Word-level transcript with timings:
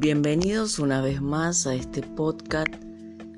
Bienvenidos 0.00 0.78
una 0.78 1.02
vez 1.02 1.20
más 1.20 1.66
a 1.66 1.74
este 1.74 2.00
podcast 2.00 2.72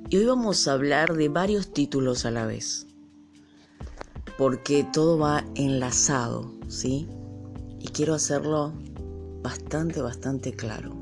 y 0.08 0.16
hoy 0.16 0.26
vamos 0.26 0.68
a 0.68 0.74
hablar 0.74 1.16
de 1.16 1.28
varios 1.28 1.72
títulos 1.72 2.24
a 2.24 2.30
la 2.30 2.46
vez, 2.46 2.86
porque 4.38 4.86
todo 4.92 5.18
va 5.18 5.44
enlazado, 5.56 6.54
¿sí? 6.68 7.08
Y 7.80 7.88
quiero 7.88 8.14
hacerlo 8.14 8.72
bastante, 9.42 10.02
bastante 10.02 10.52
claro. 10.52 10.94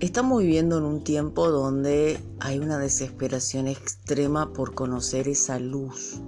Estamos 0.00 0.42
viviendo 0.42 0.76
en 0.78 0.86
un 0.86 1.04
tiempo 1.04 1.48
donde 1.48 2.18
hay 2.40 2.58
una 2.58 2.78
desesperación 2.78 3.68
extrema 3.68 4.52
por 4.52 4.74
conocer 4.74 5.28
esa 5.28 5.60
luz 5.60 6.20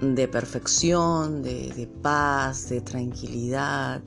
de 0.00 0.28
perfección, 0.28 1.42
de, 1.42 1.72
de 1.72 1.88
paz, 1.88 2.68
de 2.68 2.80
tranquilidad, 2.80 4.02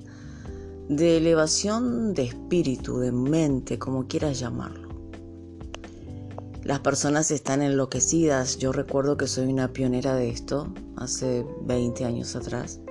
de 0.91 1.15
elevación 1.15 2.13
de 2.13 2.23
espíritu, 2.23 2.99
de 2.99 3.13
mente, 3.13 3.79
como 3.79 4.07
quieras 4.07 4.39
llamarlo. 4.39 4.89
Las 6.63 6.81
personas 6.81 7.31
están 7.31 7.61
enloquecidas. 7.61 8.57
Yo 8.57 8.73
recuerdo 8.73 9.15
que 9.15 9.25
soy 9.25 9.47
una 9.47 9.71
pionera 9.71 10.15
de 10.15 10.29
esto 10.29 10.67
hace 10.97 11.45
20 11.61 12.03
años 12.03 12.35
atrás. 12.35 12.81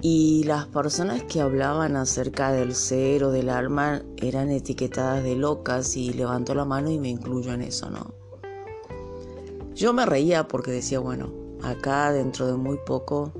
Y 0.00 0.44
las 0.44 0.66
personas 0.66 1.24
que 1.24 1.40
hablaban 1.40 1.96
acerca 1.96 2.52
del 2.52 2.72
ser 2.72 3.24
o 3.24 3.32
del 3.32 3.50
alma 3.50 4.02
eran 4.18 4.52
etiquetadas 4.52 5.24
de 5.24 5.34
locas 5.34 5.96
y 5.96 6.12
levanto 6.12 6.54
la 6.54 6.64
mano 6.64 6.88
y 6.92 7.00
me 7.00 7.08
incluyo 7.08 7.52
en 7.52 7.62
eso, 7.62 7.90
¿no? 7.90 8.14
Yo 9.74 9.92
me 9.92 10.06
reía 10.06 10.46
porque 10.46 10.70
decía, 10.70 11.00
bueno, 11.00 11.32
acá 11.64 12.12
dentro 12.12 12.46
de 12.46 12.56
muy 12.56 12.78
poco 12.86 13.32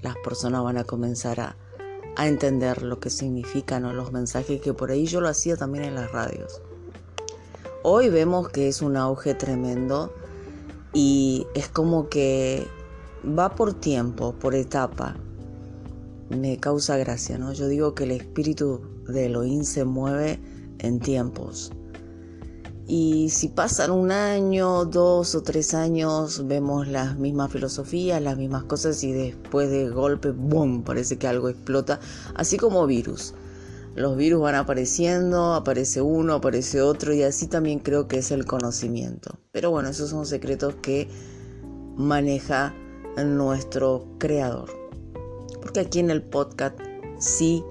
las 0.00 0.16
personas 0.24 0.64
van 0.64 0.78
a 0.78 0.84
comenzar 0.84 1.38
a, 1.38 1.56
a 2.16 2.28
entender 2.28 2.82
lo 2.82 3.00
que 3.00 3.10
significan 3.10 3.96
los 3.96 4.12
mensajes 4.12 4.60
que 4.60 4.74
por 4.74 4.90
ahí 4.90 5.06
yo 5.06 5.20
lo 5.20 5.28
hacía 5.28 5.56
también 5.56 5.84
en 5.84 5.94
las 5.94 6.12
radios. 6.12 6.60
Hoy 7.82 8.08
vemos 8.08 8.48
que 8.48 8.68
es 8.68 8.82
un 8.82 8.96
auge 8.96 9.34
tremendo 9.34 10.12
y 10.92 11.46
es 11.54 11.68
como 11.68 12.08
que 12.08 12.66
va 13.26 13.54
por 13.54 13.74
tiempo, 13.74 14.34
por 14.34 14.54
etapa. 14.54 15.16
Me 16.28 16.58
causa 16.58 16.96
gracia, 16.96 17.38
¿no? 17.38 17.52
Yo 17.52 17.68
digo 17.68 17.94
que 17.94 18.04
el 18.04 18.12
espíritu 18.12 18.80
de 19.08 19.26
Elohim 19.26 19.64
se 19.64 19.84
mueve 19.84 20.40
en 20.78 21.00
tiempos. 21.00 21.72
Y 22.94 23.30
si 23.30 23.48
pasan 23.48 23.90
un 23.90 24.12
año, 24.12 24.84
dos 24.84 25.34
o 25.34 25.42
tres 25.42 25.72
años, 25.72 26.46
vemos 26.46 26.86
las 26.86 27.16
mismas 27.16 27.50
filosofías, 27.50 28.20
las 28.20 28.36
mismas 28.36 28.64
cosas 28.64 29.02
y 29.02 29.12
después 29.12 29.70
de 29.70 29.88
golpe, 29.88 30.30
¡boom!, 30.32 30.82
parece 30.84 31.16
que 31.16 31.26
algo 31.26 31.48
explota, 31.48 32.00
así 32.34 32.58
como 32.58 32.86
virus. 32.86 33.32
Los 33.94 34.18
virus 34.18 34.42
van 34.42 34.56
apareciendo, 34.56 35.54
aparece 35.54 36.02
uno, 36.02 36.34
aparece 36.34 36.82
otro 36.82 37.14
y 37.14 37.22
así 37.22 37.46
también 37.46 37.78
creo 37.78 38.08
que 38.08 38.18
es 38.18 38.30
el 38.30 38.44
conocimiento. 38.44 39.38
Pero 39.52 39.70
bueno, 39.70 39.88
esos 39.88 40.10
son 40.10 40.26
secretos 40.26 40.74
que 40.82 41.08
maneja 41.96 42.74
nuestro 43.24 44.04
creador. 44.18 44.68
Porque 45.62 45.80
aquí 45.80 46.00
en 46.00 46.10
el 46.10 46.22
podcast 46.22 46.78
sí 47.18 47.64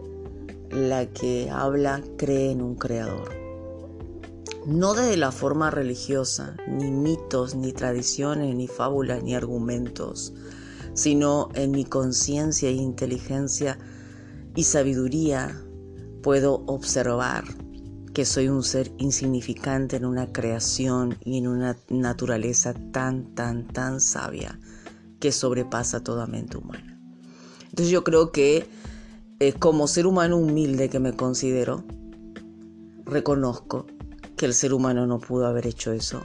la 0.71 1.05
que 1.05 1.51
habla 1.51 2.01
cree 2.17 2.49
en 2.49 2.63
un 2.63 2.73
creador 2.73 3.40
no 4.65 4.93
desde 4.93 5.17
la 5.17 5.31
forma 5.31 5.71
religiosa, 5.71 6.55
ni 6.67 6.91
mitos, 6.91 7.55
ni 7.55 7.73
tradiciones, 7.73 8.55
ni 8.55 8.67
fábulas, 8.67 9.23
ni 9.23 9.35
argumentos, 9.35 10.33
sino 10.93 11.49
en 11.55 11.71
mi 11.71 11.85
conciencia 11.85 12.69
inteligencia 12.69 13.79
y 14.55 14.63
sabiduría 14.63 15.59
puedo 16.21 16.63
observar 16.67 17.43
que 18.13 18.25
soy 18.25 18.49
un 18.49 18.63
ser 18.63 18.91
insignificante 18.97 19.95
en 19.95 20.05
una 20.05 20.31
creación 20.31 21.17
y 21.23 21.37
en 21.37 21.47
una 21.47 21.77
naturaleza 21.89 22.73
tan, 22.91 23.33
tan, 23.33 23.67
tan 23.67 24.01
sabia 24.01 24.59
que 25.19 25.31
sobrepasa 25.31 26.03
toda 26.03 26.27
mente 26.27 26.57
humana. 26.57 26.99
Entonces 27.63 27.89
yo 27.89 28.03
creo 28.03 28.31
que 28.31 28.67
eh, 29.39 29.53
como 29.53 29.87
ser 29.87 30.07
humano 30.07 30.37
humilde 30.37 30.89
que 30.89 30.99
me 30.99 31.13
considero, 31.13 31.85
reconozco 33.05 33.85
que 34.41 34.47
el 34.47 34.55
ser 34.55 34.73
humano 34.73 35.05
no 35.05 35.19
pudo 35.19 35.45
haber 35.45 35.67
hecho 35.67 35.91
eso, 35.91 36.23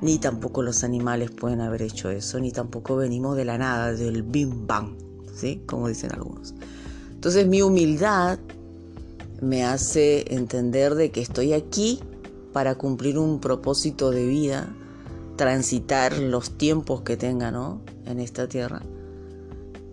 ni 0.00 0.18
tampoco 0.18 0.62
los 0.62 0.84
animales 0.84 1.32
pueden 1.32 1.60
haber 1.60 1.82
hecho 1.82 2.08
eso, 2.08 2.38
ni 2.38 2.52
tampoco 2.52 2.94
venimos 2.94 3.36
de 3.36 3.44
la 3.44 3.58
nada, 3.58 3.92
del 3.94 4.22
bim 4.22 4.68
bang, 4.68 4.96
¿sí? 5.34 5.60
Como 5.66 5.88
dicen 5.88 6.12
algunos. 6.12 6.54
Entonces 7.10 7.48
mi 7.48 7.60
humildad 7.60 8.38
me 9.40 9.64
hace 9.64 10.32
entender 10.32 10.94
de 10.94 11.10
que 11.10 11.20
estoy 11.20 11.52
aquí 11.52 11.98
para 12.52 12.76
cumplir 12.76 13.18
un 13.18 13.40
propósito 13.40 14.12
de 14.12 14.24
vida, 14.24 14.72
transitar 15.34 16.16
los 16.18 16.56
tiempos 16.56 17.00
que 17.00 17.16
tenga, 17.16 17.50
¿no? 17.50 17.82
En 18.06 18.20
esta 18.20 18.46
tierra, 18.46 18.82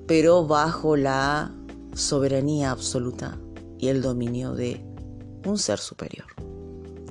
pero 0.05 0.45
bajo 0.45 0.95
la 0.95 1.51
soberanía 1.95 2.69
absoluta 2.69 3.39
y 3.79 3.87
el 3.87 4.03
dominio 4.03 4.53
de 4.53 4.85
un 5.47 5.57
ser 5.57 5.79
superior 5.79 6.27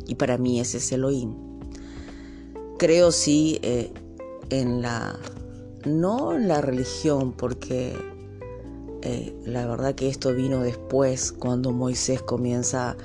y 0.09 0.17
para 0.17 0.39
mí 0.39 0.59
ese 0.59 0.79
es 0.79 0.91
Elohim. 0.91 1.35
Creo 2.79 3.13
sí 3.13 3.61
eh, 3.63 3.93
en 4.51 4.83
la, 4.83 5.17
no 5.85 6.33
en 6.33 6.49
la 6.49 6.61
religión, 6.61 7.33
porque 7.33 7.95
eh, 9.03 9.37
la 9.45 9.67
verdad 9.67 9.95
que 9.95 10.09
esto 10.09 10.35
vino 10.35 10.61
después, 10.61 11.31
cuando 11.31 11.71
Moisés 11.71 12.23
comienza 12.23 12.97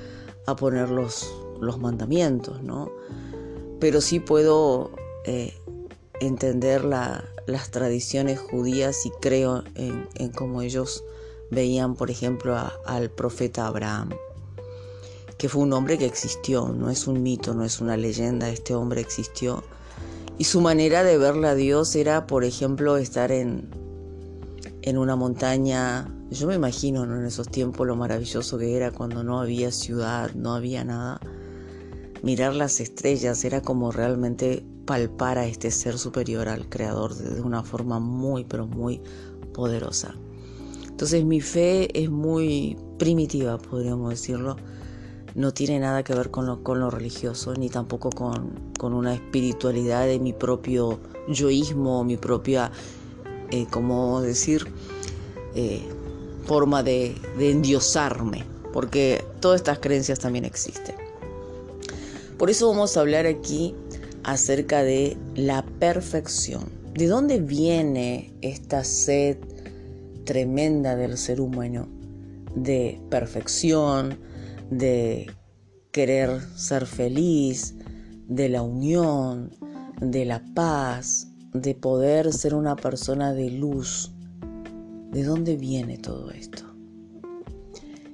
a 0.48 0.56
poner 0.56 0.90
los, 0.90 1.32
los 1.60 1.78
mandamientos, 1.78 2.64
¿no? 2.64 2.90
Pero 3.80 4.00
sí 4.00 4.20
puedo 4.20 4.92
eh, 5.26 5.54
entender 6.22 6.86
las 6.86 7.72
tradiciones 7.72 8.40
judías 8.40 9.06
y 9.06 9.12
creo 9.22 9.64
en, 9.76 10.08
en 10.16 10.30
cómo 10.30 10.62
ellos 10.62 11.04
veían, 11.52 11.96
por 11.96 12.10
ejemplo, 12.10 12.56
al 12.86 13.10
profeta 13.10 13.68
Abraham 13.68 14.10
que 15.44 15.50
fue 15.50 15.64
un 15.64 15.74
hombre 15.74 15.98
que 15.98 16.06
existió, 16.06 16.70
no 16.70 16.90
es 16.90 17.06
un 17.06 17.22
mito, 17.22 17.54
no 17.54 17.66
es 17.66 17.82
una 17.82 17.98
leyenda, 17.98 18.48
este 18.48 18.76
hombre 18.76 19.02
existió. 19.02 19.62
Y 20.38 20.46
su 20.46 20.62
manera 20.62 21.04
de 21.04 21.18
verle 21.18 21.50
a 21.50 21.54
Dios 21.54 21.98
era, 21.98 22.28
por 22.28 22.46
ejemplo, 22.46 22.96
estar 22.96 23.30
en, 23.34 23.68
en 24.84 24.98
una 24.98 25.18
montaña. 25.18 26.08
Yo 26.32 26.48
me 26.48 26.56
imagino 26.56 27.04
en 27.04 27.26
esos 27.26 27.50
tiempos 27.50 27.86
lo 27.86 27.98
maravilloso 27.98 28.58
que 28.58 28.78
era 28.78 28.92
cuando 28.92 29.22
no 29.22 29.42
había 29.42 29.74
ciudad, 29.74 30.32
no 30.34 30.54
había 30.54 30.86
nada. 30.86 31.20
Mirar 32.22 32.56
las 32.56 32.80
estrellas 32.80 33.44
era 33.44 33.62
como 33.62 33.92
realmente 33.92 34.66
palpar 34.86 35.40
a 35.40 35.46
este 35.46 35.72
ser 35.72 35.98
superior 35.98 36.48
al 36.48 36.70
Creador 36.70 37.16
de 37.16 37.42
una 37.42 37.64
forma 37.64 38.00
muy, 38.00 38.46
pero 38.46 38.66
muy 38.66 39.02
poderosa. 39.54 40.16
Entonces 40.88 41.26
mi 41.26 41.42
fe 41.42 42.02
es 42.02 42.10
muy 42.10 42.78
primitiva, 42.98 43.58
podríamos 43.58 44.12
decirlo 44.12 44.56
no 45.36 45.54
tiene 45.54 45.80
nada 45.80 46.04
que 46.04 46.14
ver 46.14 46.30
con 46.30 46.46
lo, 46.46 46.64
con 46.64 46.80
lo 46.80 46.90
religioso, 46.90 47.54
ni 47.56 47.70
tampoco 47.70 48.10
con, 48.10 48.74
una 48.94 49.14
espiritualidad 49.14 50.06
de 50.06 50.20
mi 50.20 50.34
propio 50.34 51.00
yoísmo, 51.28 52.04
mi 52.04 52.18
propia, 52.18 52.72
eh, 53.50 53.66
decir, 54.22 54.68
eh, 55.56 55.82
forma 56.46 56.84
de, 56.84 57.16
de 57.38 57.52
endiosarme, 57.52 58.44
porque 58.74 59.24
todas 59.40 59.62
estas 59.62 59.80
creencias 59.80 60.20
también 60.20 60.46
existen. 60.46 60.96
Por 62.38 62.50
eso 62.50 62.68
vamos 62.68 62.98
a 62.98 63.00
hablar 63.00 63.26
aquí 63.26 63.74
acerca 64.24 64.84
de 64.84 65.18
la 65.36 65.64
perfección. 65.80 66.66
¿De 66.94 67.08
dónde 67.08 67.40
viene 67.40 68.34
esta 68.42 68.84
sed 68.84 69.38
tremenda 70.26 70.96
del 70.96 71.18
ser 71.18 71.42
humano 71.42 71.88
de 72.56 73.00
perfección, 73.10 74.18
de 74.78 75.32
querer 75.92 76.42
ser 76.56 76.86
feliz, 76.86 77.76
de 78.28 78.50
la 78.50 78.62
unión, 78.62 79.52
de 80.02 80.26
la 80.26 80.44
paz, 80.54 81.28
de 81.54 81.76
poder 81.76 82.34
ser 82.34 82.56
una 82.56 82.76
persona 82.76 83.34
de 83.34 83.50
luz. 83.52 84.12
¿De 85.12 85.24
dónde 85.24 85.56
viene 85.56 85.98
todo 85.98 86.32
esto? 86.32 86.64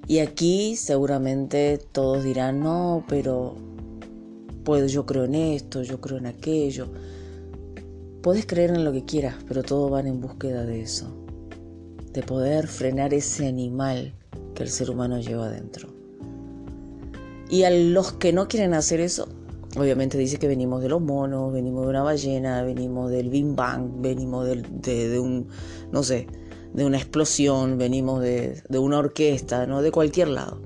Y 0.07 0.19
aquí 0.19 0.75
seguramente 0.75 1.79
todos 1.91 2.23
dirán, 2.23 2.59
no, 2.59 3.05
pero 3.07 3.55
pues 4.65 4.91
yo 4.91 5.05
creo 5.05 5.25
en 5.25 5.35
esto, 5.35 5.83
yo 5.83 6.01
creo 6.01 6.17
en 6.17 6.25
aquello. 6.25 6.87
Puedes 8.21 8.45
creer 8.45 8.71
en 8.71 8.83
lo 8.83 8.91
que 8.91 9.05
quieras, 9.05 9.35
pero 9.47 9.63
todos 9.63 9.89
van 9.89 10.07
en 10.07 10.19
búsqueda 10.19 10.65
de 10.65 10.81
eso, 10.81 11.15
de 12.11 12.21
poder 12.23 12.67
frenar 12.67 13.13
ese 13.13 13.47
animal 13.47 14.13
que 14.55 14.63
el 14.63 14.69
ser 14.69 14.89
humano 14.89 15.19
lleva 15.21 15.45
adentro. 15.45 15.98
Y 17.49 17.63
a 17.63 17.71
los 17.71 18.13
que 18.13 18.31
no 18.31 18.47
quieren 18.47 18.75
hacer 18.75 18.99
eso, 18.99 19.27
obviamente 19.75 20.17
dice 20.19 20.37
que 20.37 20.47
venimos 20.47 20.83
de 20.83 20.89
los 20.89 21.01
monos, 21.01 21.51
venimos 21.51 21.83
de 21.83 21.89
una 21.89 22.03
ballena, 22.03 22.61
venimos 22.61 23.09
del 23.09 23.29
Big 23.29 23.55
Bang, 23.55 24.01
venimos 24.01 24.47
de, 24.47 25.19
un, 25.19 25.47
no 25.91 26.03
sé, 26.03 26.27
de 26.73 26.85
una 26.85 26.97
explosión, 26.97 27.79
venimos 27.79 28.21
de, 28.21 28.61
una 28.77 28.99
orquesta, 28.99 29.65
¿no? 29.65 29.81
De 29.81 29.91
cualquier 29.91 30.27
lado. 30.27 30.61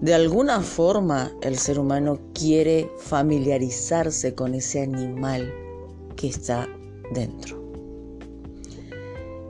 De 0.00 0.14
alguna 0.14 0.60
forma 0.60 1.32
el 1.42 1.58
ser 1.58 1.78
humano 1.78 2.20
quiere 2.34 2.88
familiarizarse 2.98 4.34
con 4.34 4.54
ese 4.54 4.82
animal 4.82 5.52
que 6.14 6.28
está 6.28 6.68
dentro. 7.12 7.64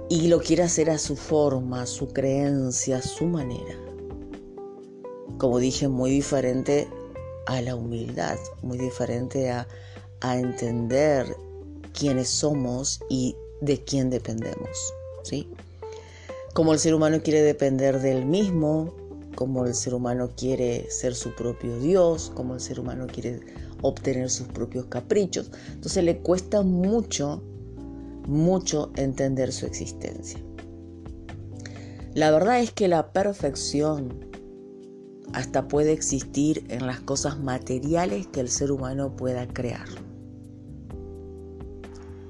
Y 0.08 0.28
lo 0.28 0.38
quiere 0.38 0.62
hacer 0.62 0.88
a 0.88 0.98
su 0.98 1.16
forma, 1.16 1.82
a 1.82 1.86
su 1.86 2.08
creencia, 2.08 2.98
a 2.98 3.02
su 3.02 3.26
manera. 3.26 3.85
Como 5.38 5.58
dije, 5.58 5.88
muy 5.88 6.10
diferente 6.10 6.88
a 7.46 7.60
la 7.62 7.74
humildad, 7.74 8.38
muy 8.62 8.78
diferente 8.78 9.50
a, 9.50 9.66
a 10.20 10.36
entender 10.38 11.36
quiénes 11.92 12.28
somos 12.28 13.00
y 13.08 13.36
de 13.60 13.82
quién 13.84 14.10
dependemos. 14.10 14.92
¿sí? 15.22 15.48
Como 16.54 16.72
el 16.72 16.78
ser 16.78 16.94
humano 16.94 17.20
quiere 17.22 17.42
depender 17.42 18.00
del 18.00 18.24
mismo, 18.24 18.94
como 19.34 19.66
el 19.66 19.74
ser 19.74 19.94
humano 19.94 20.30
quiere 20.36 20.90
ser 20.90 21.14
su 21.14 21.34
propio 21.34 21.78
Dios, 21.78 22.32
como 22.34 22.54
el 22.54 22.60
ser 22.60 22.80
humano 22.80 23.06
quiere 23.06 23.40
obtener 23.82 24.30
sus 24.30 24.48
propios 24.48 24.86
caprichos. 24.86 25.50
Entonces 25.72 26.02
le 26.02 26.18
cuesta 26.18 26.62
mucho, 26.62 27.42
mucho 28.26 28.90
entender 28.96 29.52
su 29.52 29.66
existencia. 29.66 30.40
La 32.14 32.30
verdad 32.30 32.60
es 32.60 32.72
que 32.72 32.88
la 32.88 33.12
perfección 33.12 34.26
hasta 35.32 35.69
puede 35.69 35.93
existir 35.93 36.64
en 36.69 36.87
las 36.87 37.00
cosas 37.00 37.38
materiales 37.38 38.26
que 38.28 38.40
el 38.40 38.49
ser 38.49 38.73
humano 38.73 39.17
pueda 39.17 39.46
crear. 39.46 39.87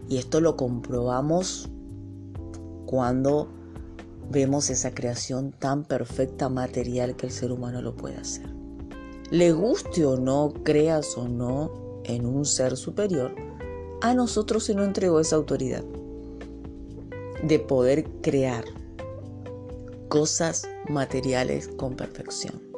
Y 0.09 0.19
esto 0.19 0.41
lo 0.41 0.57
comprobamos 0.57 1.69
cuando 2.87 3.49
vemos 4.31 4.71
esa 4.71 4.93
creación 4.93 5.53
tan 5.53 5.85
perfecta 5.85 6.49
material 6.49 7.17
que 7.17 7.27
el 7.27 7.33
ser 7.33 7.53
humano 7.53 7.83
lo 7.83 7.97
puede 7.97 8.17
hacer. 8.17 8.55
Le 9.31 9.53
guste 9.53 10.05
o 10.05 10.17
no, 10.17 10.53
creas 10.63 11.17
o 11.17 11.29
no 11.29 12.01
en 12.05 12.27
un 12.27 12.45
ser 12.45 12.77
superior, 12.77 13.35
a 14.01 14.15
nosotros 14.15 14.65
se 14.65 14.75
nos 14.75 14.87
entregó 14.87 15.21
esa 15.21 15.37
autoridad 15.37 15.85
de 17.43 17.59
poder 17.59 18.05
crear 18.23 18.65
cosas 20.09 20.69
materiales 20.89 21.69
con 21.69 21.97
perfección. 21.97 22.76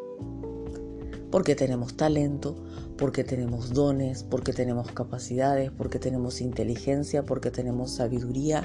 Porque 1.31 1.55
tenemos 1.55 1.97
talento, 1.97 2.57
porque 2.97 3.25
tenemos 3.25 3.73
dones, 3.73 4.25
porque 4.25 4.53
tenemos 4.53 4.91
capacidades, 4.93 5.71
porque 5.71 5.99
tenemos 5.99 6.41
inteligencia, 6.41 7.25
porque 7.25 7.51
tenemos 7.51 7.93
sabiduría, 7.93 8.65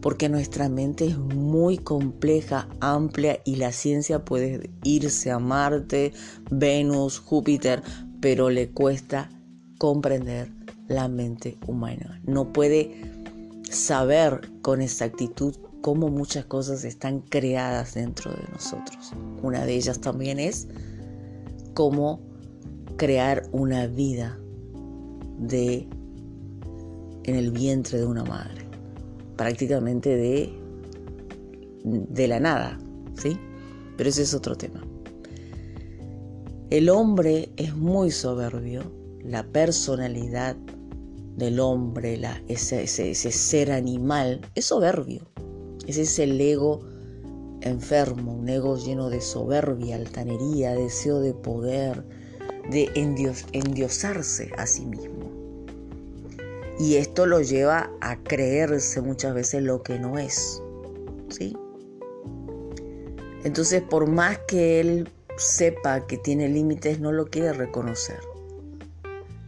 porque 0.00 0.28
nuestra 0.28 0.68
mente 0.68 1.06
es 1.06 1.18
muy 1.18 1.78
compleja, 1.78 2.68
amplia 2.80 3.40
y 3.44 3.56
la 3.56 3.72
ciencia 3.72 4.24
puede 4.24 4.70
irse 4.82 5.30
a 5.30 5.38
Marte, 5.38 6.12
Venus, 6.50 7.18
Júpiter, 7.18 7.82
pero 8.20 8.50
le 8.50 8.70
cuesta 8.70 9.30
comprender 9.78 10.50
la 10.88 11.08
mente 11.08 11.58
humana. 11.66 12.20
No 12.24 12.52
puede 12.52 13.00
saber 13.70 14.50
con 14.62 14.80
exactitud 14.80 15.54
cómo 15.80 16.08
muchas 16.08 16.44
cosas 16.44 16.84
están 16.84 17.20
creadas 17.20 17.94
dentro 17.94 18.32
de 18.32 18.42
nosotros. 18.52 19.12
Una 19.42 19.64
de 19.64 19.74
ellas 19.74 20.00
también 20.00 20.38
es 20.38 20.68
cómo 21.78 22.18
crear 22.96 23.44
una 23.52 23.86
vida 23.86 24.36
de 25.38 25.86
en 27.22 27.36
el 27.36 27.52
vientre 27.52 28.00
de 28.00 28.04
una 28.04 28.24
madre, 28.24 28.66
prácticamente 29.36 30.16
de 30.16 30.52
de 31.84 32.26
la 32.26 32.40
nada, 32.40 32.80
¿sí? 33.14 33.38
Pero 33.96 34.10
ese 34.10 34.22
es 34.22 34.34
otro 34.34 34.56
tema. 34.56 34.84
El 36.70 36.88
hombre 36.88 37.52
es 37.56 37.76
muy 37.76 38.10
soberbio, 38.10 38.82
la 39.22 39.44
personalidad 39.44 40.56
del 41.36 41.60
hombre, 41.60 42.16
la, 42.16 42.42
ese, 42.48 42.82
ese, 42.82 43.12
ese 43.12 43.30
ser 43.30 43.70
animal, 43.70 44.40
es 44.56 44.64
soberbio. 44.64 45.22
Ese 45.86 46.02
es 46.02 46.18
el 46.18 46.40
ego 46.40 46.80
enfermo, 47.62 48.34
un 48.34 48.48
ego 48.48 48.76
lleno 48.76 49.10
de 49.10 49.20
soberbia, 49.20 49.96
altanería, 49.96 50.74
deseo 50.74 51.20
de 51.20 51.34
poder, 51.34 52.04
de 52.70 52.90
endiosarse 53.52 54.50
a 54.56 54.66
sí 54.66 54.86
mismo. 54.86 55.30
Y 56.78 56.96
esto 56.96 57.26
lo 57.26 57.40
lleva 57.40 57.90
a 58.00 58.22
creerse 58.22 59.00
muchas 59.00 59.34
veces 59.34 59.62
lo 59.62 59.82
que 59.82 59.98
no 59.98 60.18
es. 60.18 60.62
¿Sí? 61.28 61.56
Entonces, 63.44 63.82
por 63.82 64.08
más 64.08 64.38
que 64.46 64.80
él 64.80 65.08
sepa 65.36 66.06
que 66.06 66.18
tiene 66.18 66.48
límites, 66.48 67.00
no 67.00 67.12
lo 67.12 67.26
quiere 67.26 67.52
reconocer. 67.52 68.20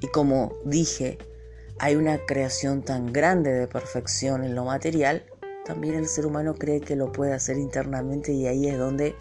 Y 0.01 0.07
como 0.09 0.53
dije, 0.65 1.19
hay 1.79 1.97
una 1.97 2.19
creación 2.27 2.83
tan 2.83 3.13
grande 3.13 3.53
de 3.53 3.67
perfección 3.67 4.45
en 4.45 4.55
lo 4.55 4.65
material, 4.65 5.25
también 5.65 5.95
el 5.95 6.07
ser 6.07 6.27
humano 6.27 6.55
cree 6.55 6.81
que 6.81 6.97
lo 6.97 7.13
puede 7.13 7.33
hacer 7.33 7.59
internamente 7.59 8.33
y 8.33 8.47
ahí 8.47 8.69
es 8.69 8.79
donde 8.79 9.15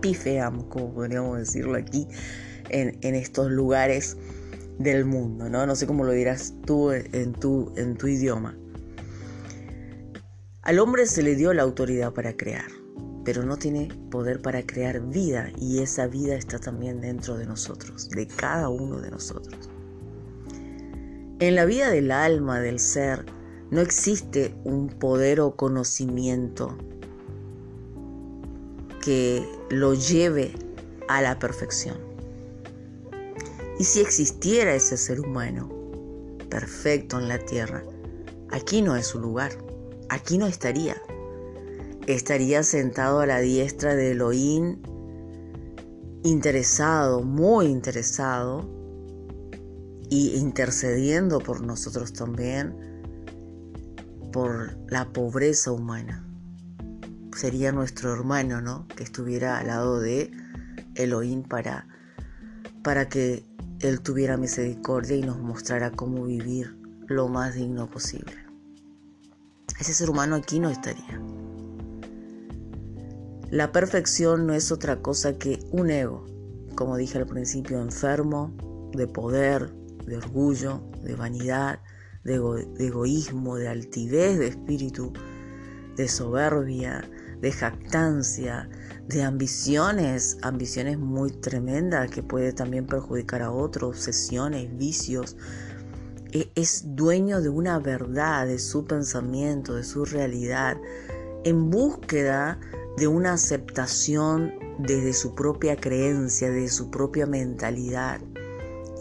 pifeamos, 0.00 0.64
como 0.64 0.92
podríamos 0.92 1.38
decirlo 1.38 1.76
aquí, 1.76 2.06
en, 2.68 3.14
estos 3.14 3.50
lugares 3.50 4.16
del 4.78 5.04
mundo, 5.04 5.48
¿no? 5.48 5.66
No 5.66 5.74
sé 5.74 5.86
cómo 5.86 6.04
lo 6.04 6.12
dirás 6.12 6.54
tú 6.64 6.92
en 6.92 7.32
tu, 7.32 7.72
en 7.76 7.96
tu 7.96 8.06
idioma. 8.06 8.56
Al 10.62 10.78
hombre 10.78 11.06
se 11.06 11.22
le 11.22 11.34
dio 11.34 11.52
la 11.52 11.62
autoridad 11.62 12.12
para 12.12 12.36
crear, 12.36 12.70
pero 13.24 13.42
no 13.44 13.56
tiene 13.56 13.88
poder 14.10 14.40
para 14.40 14.62
crear 14.62 15.00
vida 15.00 15.50
y 15.58 15.82
esa 15.82 16.06
vida 16.06 16.34
está 16.34 16.58
también 16.58 17.00
dentro 17.00 17.36
de 17.36 17.46
nosotros, 17.46 18.08
de 18.10 18.26
cada 18.26 18.68
uno 18.68 19.00
de 19.00 19.10
nosotros. 19.10 19.70
En 21.40 21.54
la 21.54 21.64
vida 21.64 21.90
del 21.90 22.12
alma, 22.12 22.60
del 22.60 22.78
ser, 22.78 23.24
no 23.70 23.80
existe 23.80 24.54
un 24.64 24.88
poder 24.88 25.40
o 25.40 25.54
conocimiento 25.56 26.76
que 29.00 29.46
lo 29.70 29.94
lleve 29.94 30.52
a 31.08 31.22
la 31.22 31.38
perfección. 31.38 31.96
Y 33.78 33.84
si 33.84 34.00
existiera 34.00 34.74
ese 34.74 34.96
ser 34.96 35.20
humano 35.20 35.70
perfecto 36.50 37.18
en 37.18 37.28
la 37.28 37.38
tierra, 37.38 37.82
aquí 38.50 38.82
no 38.82 38.96
es 38.96 39.06
su 39.06 39.20
lugar, 39.20 39.52
aquí 40.08 40.36
no 40.36 40.46
estaría. 40.46 41.00
Estaría 42.06 42.62
sentado 42.62 43.20
a 43.20 43.26
la 43.26 43.40
diestra 43.40 43.94
de 43.94 44.10
Elohim, 44.10 44.78
interesado, 46.24 47.22
muy 47.22 47.66
interesado, 47.66 48.68
y 50.10 50.36
intercediendo 50.36 51.38
por 51.38 51.62
nosotros 51.62 52.12
también, 52.12 52.89
por 54.32 54.76
la 54.88 55.12
pobreza 55.12 55.72
humana. 55.72 56.24
Sería 57.36 57.72
nuestro 57.72 58.12
hermano, 58.12 58.60
¿no? 58.60 58.86
Que 58.88 59.04
estuviera 59.04 59.58
al 59.58 59.68
lado 59.68 60.00
de 60.00 60.30
Elohim 60.94 61.42
para, 61.42 61.86
para 62.82 63.08
que 63.08 63.44
él 63.80 64.00
tuviera 64.00 64.36
misericordia 64.36 65.16
y 65.16 65.22
nos 65.22 65.38
mostrara 65.38 65.90
cómo 65.90 66.24
vivir 66.24 66.76
lo 67.06 67.28
más 67.28 67.54
digno 67.54 67.88
posible. 67.90 68.34
Ese 69.78 69.94
ser 69.94 70.10
humano 70.10 70.36
aquí 70.36 70.60
no 70.60 70.68
estaría. 70.68 71.20
La 73.50 73.72
perfección 73.72 74.46
no 74.46 74.54
es 74.54 74.70
otra 74.70 75.02
cosa 75.02 75.38
que 75.38 75.58
un 75.72 75.90
ego, 75.90 76.26
como 76.76 76.96
dije 76.96 77.18
al 77.18 77.26
principio, 77.26 77.80
enfermo 77.80 78.52
de 78.92 79.08
poder, 79.08 79.72
de 80.06 80.18
orgullo, 80.18 80.82
de 81.02 81.14
vanidad, 81.14 81.80
de, 82.24 82.34
egoísmo, 82.78 83.56
de 83.56 83.68
altivez 83.68 84.38
de 84.38 84.48
espíritu, 84.48 85.12
de 85.96 86.08
soberbia, 86.08 87.08
de 87.40 87.52
jactancia, 87.52 88.68
de 89.08 89.22
ambiciones, 89.22 90.38
ambiciones 90.42 90.98
muy 90.98 91.30
tremendas 91.30 92.10
que 92.10 92.22
puede 92.22 92.52
también 92.52 92.86
perjudicar 92.86 93.42
a 93.42 93.50
otros, 93.50 93.96
obsesiones, 93.96 94.76
vicios. 94.76 95.36
E, 96.32 96.50
es 96.54 96.94
dueño 96.94 97.40
de 97.40 97.48
una 97.48 97.78
verdad, 97.78 98.46
de 98.46 98.58
su 98.58 98.84
pensamiento, 98.84 99.74
de 99.74 99.84
su 99.84 100.04
realidad, 100.04 100.76
en 101.44 101.70
búsqueda 101.70 102.60
de 102.98 103.08
una 103.08 103.32
aceptación 103.32 104.52
desde 104.78 105.12
su 105.12 105.34
propia 105.34 105.76
creencia, 105.76 106.50
de 106.50 106.68
su 106.68 106.90
propia 106.90 107.26
mentalidad. 107.26 108.20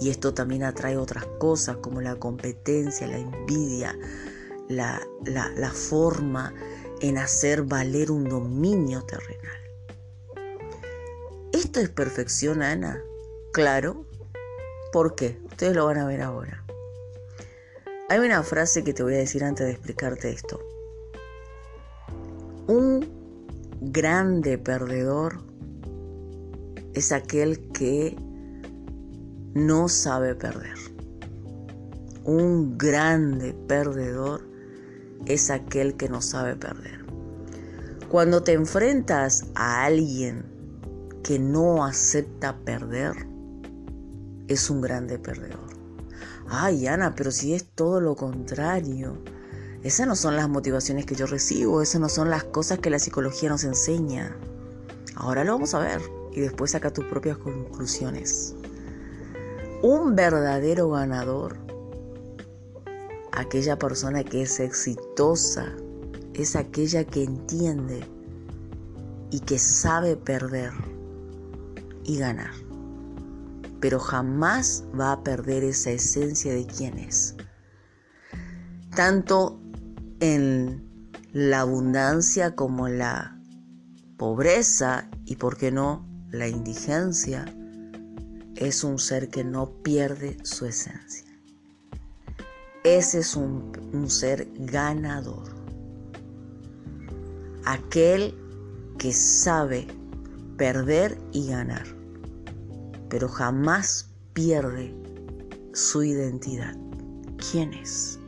Y 0.01 0.10
esto 0.10 0.34
también 0.34 0.63
atrae 0.63 0.98
otras 0.98 1.25
cosas 1.39 1.77
como 1.77 2.01
la 2.01 2.15
competencia, 2.15 3.08
la 3.08 3.18
envidia, 3.18 3.98
la, 4.70 5.01
la, 5.25 5.72
forma 5.72 6.53
en 7.01 7.18
hacer 7.18 7.63
valer 7.63 8.12
un 8.12 8.29
dominio 8.29 9.03
terrenal. 9.03 9.60
¿Esto 11.51 11.79
es 11.82 11.89
perfección, 11.89 12.62
Ana? 12.62 13.01
Claro. 13.51 14.06
¿Por 14.94 15.15
qué? 15.15 15.39
Ustedes 15.46 15.75
lo 15.75 15.86
van 15.86 15.98
a 15.98 16.06
ver 16.06 16.22
ahora. 16.22 16.63
Hay 18.10 18.20
una 18.20 18.41
frase 18.44 18.84
que 18.84 18.94
te 18.94 19.03
voy 19.03 19.15
a 19.15 19.18
decir 19.18 19.44
antes 19.44 19.68
de 19.68 19.74
explicarte 19.74 20.29
esto. 20.32 20.60
Un 22.68 23.08
grande 23.82 24.58
perdedor 24.58 25.41
es 26.94 27.12
aquel 27.12 27.72
que 27.72 28.15
no 29.53 29.89
sabe 29.89 30.36
perder. 30.36 30.77
Un 32.24 32.77
grande 32.77 33.53
perdedor 33.68 34.41
es 35.25 35.50
aquel 35.50 35.96
que 35.96 36.10
no 36.10 36.22
sabe 36.22 36.56
perder. 36.56 37.06
Cuando 38.10 38.44
te 38.44 38.53
enfrentas 38.53 39.46
a 39.56 39.86
alguien 39.86 40.46
que 41.24 41.39
no 41.39 41.86
acepta 41.86 42.58
perder, 42.58 43.27
es 44.48 44.70
un 44.70 44.82
grande 44.82 45.20
perdedor. 45.20 45.70
Ay, 46.48 46.88
Ana, 46.88 47.13
pero 47.15 47.32
si 47.32 47.53
es 47.53 47.65
todo 47.65 48.01
lo 48.01 48.15
contrario. 48.15 49.18
Esas 49.84 50.08
no 50.08 50.15
son 50.15 50.36
las 50.36 50.50
motivaciones 50.50 51.06
que 51.06 51.15
yo 51.15 51.25
recibo, 51.25 51.82
esas 51.82 52.01
no 52.01 52.10
son 52.10 52.29
las 52.29 52.44
cosas 52.44 52.79
que 52.79 52.89
la 52.89 53.00
psicología 53.00 53.50
nos 53.50 53.63
enseña. 53.63 54.36
Ahora 55.15 55.44
lo 55.44 55.53
vamos 55.53 55.74
a 55.74 55.79
ver 55.79 56.01
y 56.34 56.41
después 56.41 56.72
saca 56.72 56.91
tus 56.91 57.06
propias 57.06 57.38
conclusiones. 57.38 58.56
Un 59.82 60.14
verdadero 60.14 60.90
ganador, 60.90 61.58
aquella 63.32 63.80
persona 63.80 64.26
que 64.26 64.42
es 64.42 64.60
exitosa, 64.60 65.74
es 66.34 66.58
aquella 66.58 67.06
que 67.06 67.24
entiende 67.24 68.06
y 69.32 69.40
que 69.40 69.58
sabe 69.58 70.18
perder 70.18 70.74
y 72.04 72.18
ganar. 72.18 72.52
Pero 73.80 74.00
jamás 74.00 74.84
va 75.00 75.14
a 75.14 75.24
perder 75.24 75.64
esa 75.64 75.92
esencia 75.92 76.54
de 76.54 76.68
quién 76.68 77.00
es. 77.00 77.38
Tanto 78.94 79.62
en 80.20 80.84
la 81.32 81.62
abundancia 81.62 82.54
como 82.54 82.90
en 82.90 82.98
la 82.98 83.40
pobreza 84.18 85.10
y, 85.24 85.38
por 85.38 85.56
qué 85.56 85.72
no, 85.72 86.06
la 86.32 86.50
indigencia, 86.50 87.46
es 88.60 88.84
un 88.84 89.00
ser 89.00 89.30
que 89.30 89.46
no 89.46 89.72
pierde 89.84 90.38
su 90.44 90.66
esencia. 90.66 91.25
Ese 92.84 93.20
es 93.20 93.36
un, 93.38 93.72
ser 94.10 94.50
ganador. 94.58 95.56
Aquel 97.63 98.36
que 98.98 99.13
sabe 99.13 99.88
perder 100.58 101.18
y 101.32 101.48
ganar, 101.48 101.86
pero 103.10 103.30
jamás 103.30 104.10
pierde 104.34 104.94
su 105.74 106.04
identidad. 106.04 106.75
¿Quién 107.51 107.74
es? 107.74 108.20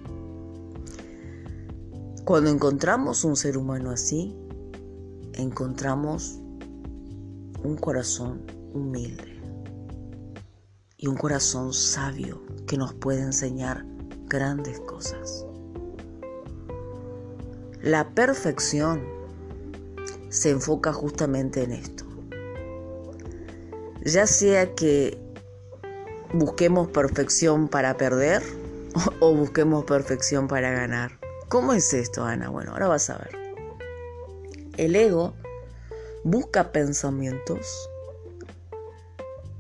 Cuando 2.23 2.50
encontramos 2.50 3.25
un 3.25 3.35
ser 3.35 3.57
humano 3.57 3.89
así, 3.89 4.33
encontramos 5.33 6.39
un 7.63 7.75
corazón 7.75 8.45
humilde 8.73 9.30
y 11.01 11.08
un 11.08 11.17
corazón 11.17 11.74
sabio 11.74 12.43
que 12.67 12.77
nos 12.77 12.93
puede 12.93 13.22
enseñar 13.22 13.84
grandes 14.27 14.79
cosas. 14.81 15.46
La 17.81 18.12
perfección 18.12 19.03
se 20.29 20.51
enfoca 20.51 20.93
justamente 20.93 21.63
en 21.63 21.72
esto. 21.72 22.05
Ya 24.05 24.27
sea 24.27 24.75
que 24.75 25.17
busquemos 26.34 26.88
perfección 26.89 27.67
para 27.67 27.98
perder 27.98 28.43
o 29.20 29.36
busquemos 29.36 29.86
perfección 29.86 30.48
para 30.48 30.70
ganar. 30.70 31.20
¿Cómo 31.50 31.74
es 31.74 31.96
esto, 31.96 32.24
Ana? 32.24 32.50
Bueno, 32.50 32.74
ahora 32.74 32.88
vas 32.88 33.10
a 33.10 33.17
ver. 33.17 33.36
El 34.77 34.96
ego 34.96 35.34
busca 36.24 36.72
pensamientos 36.72 37.89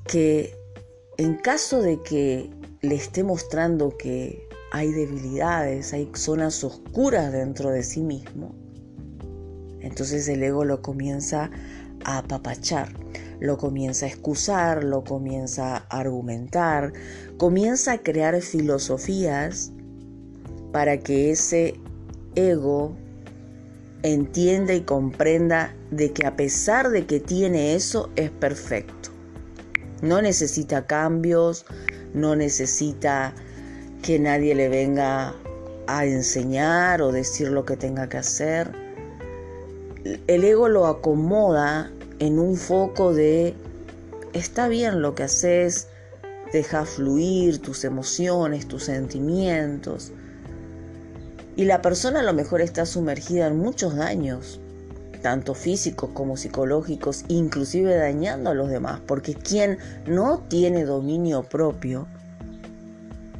que 0.05 0.60
en 1.17 1.35
caso 1.35 1.81
de 1.81 2.01
que 2.01 2.49
le 2.81 2.95
esté 2.95 3.23
mostrando 3.23 3.97
que 3.97 4.47
hay 4.71 4.91
debilidades, 4.91 5.93
hay 5.93 6.09
zonas 6.13 6.63
oscuras 6.63 7.31
dentro 7.31 7.69
de 7.69 7.83
sí 7.83 8.01
mismo, 8.01 8.55
entonces 9.81 10.27
el 10.27 10.41
ego 10.43 10.63
lo 10.63 10.81
comienza 10.81 11.49
a 12.05 12.19
apapachar, 12.19 12.93
lo 13.39 13.57
comienza 13.57 14.05
a 14.05 14.09
excusar, 14.09 14.83
lo 14.83 15.03
comienza 15.03 15.77
a 15.77 15.99
argumentar, 15.99 16.93
comienza 17.37 17.93
a 17.93 17.97
crear 17.97 18.39
filosofías 18.41 19.71
para 20.71 20.99
que 20.99 21.31
ese 21.31 21.75
ego 22.35 22.95
entienda 24.03 24.73
y 24.73 24.81
comprenda 24.81 25.75
de 25.91 26.11
que 26.11 26.25
a 26.25 26.35
pesar 26.35 26.89
de 26.89 27.05
que 27.05 27.19
tiene 27.19 27.75
eso, 27.75 28.09
es 28.15 28.31
perfecto. 28.31 29.00
No 30.01 30.21
necesita 30.21 30.87
cambios, 30.87 31.65
no 32.13 32.35
necesita 32.35 33.33
que 34.01 34.19
nadie 34.19 34.55
le 34.55 34.69
venga 34.69 35.35
a 35.87 36.05
enseñar 36.05 37.01
o 37.01 37.11
decir 37.11 37.49
lo 37.49 37.65
que 37.65 37.77
tenga 37.77 38.09
que 38.09 38.17
hacer. 38.17 38.71
El 40.27 40.43
ego 40.43 40.67
lo 40.67 40.87
acomoda 40.87 41.91
en 42.19 42.39
un 42.39 42.55
foco 42.55 43.13
de 43.13 43.53
está 44.33 44.67
bien 44.67 45.01
lo 45.01 45.15
que 45.15 45.23
haces, 45.23 45.87
deja 46.53 46.85
fluir 46.85 47.59
tus 47.59 47.83
emociones, 47.83 48.67
tus 48.67 48.85
sentimientos, 48.85 50.11
y 51.55 51.65
la 51.65 51.81
persona 51.81 52.21
a 52.21 52.23
lo 52.23 52.33
mejor 52.33 52.61
está 52.61 52.85
sumergida 52.85 53.47
en 53.47 53.57
muchos 53.57 53.95
daños, 53.95 54.60
tanto 55.21 55.53
físicos 55.53 56.09
como 56.13 56.37
psicológicos, 56.37 57.25
inclusive 57.27 57.95
dañando 57.95 58.49
a 58.49 58.53
los 58.53 58.69
demás, 58.69 58.99
porque 59.05 59.33
quien 59.33 59.77
no 60.05 60.39
tiene 60.47 60.85
dominio 60.85 61.43
propio 61.43 62.07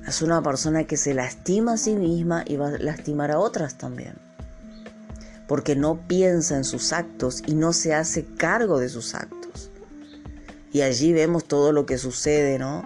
es 0.07 0.21
una 0.21 0.41
persona 0.41 0.85
que 0.85 0.97
se 0.97 1.13
lastima 1.13 1.73
a 1.73 1.77
sí 1.77 1.95
misma 1.95 2.43
y 2.47 2.57
va 2.57 2.69
a 2.69 2.77
lastimar 2.77 3.31
a 3.31 3.39
otras 3.39 3.77
también, 3.77 4.15
porque 5.47 5.75
no 5.75 6.07
piensa 6.07 6.55
en 6.55 6.63
sus 6.63 6.93
actos 6.93 7.43
y 7.45 7.53
no 7.53 7.73
se 7.73 7.93
hace 7.93 8.25
cargo 8.25 8.79
de 8.79 8.89
sus 8.89 9.13
actos. 9.15 9.71
Y 10.73 10.81
allí 10.81 11.11
vemos 11.13 11.45
todo 11.45 11.73
lo 11.73 11.85
que 11.85 11.97
sucede, 11.97 12.57
¿no? 12.57 12.83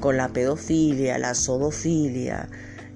Con 0.00 0.16
la 0.16 0.28
pedofilia, 0.28 1.18
la 1.18 1.34
sodofilia, 1.34 2.48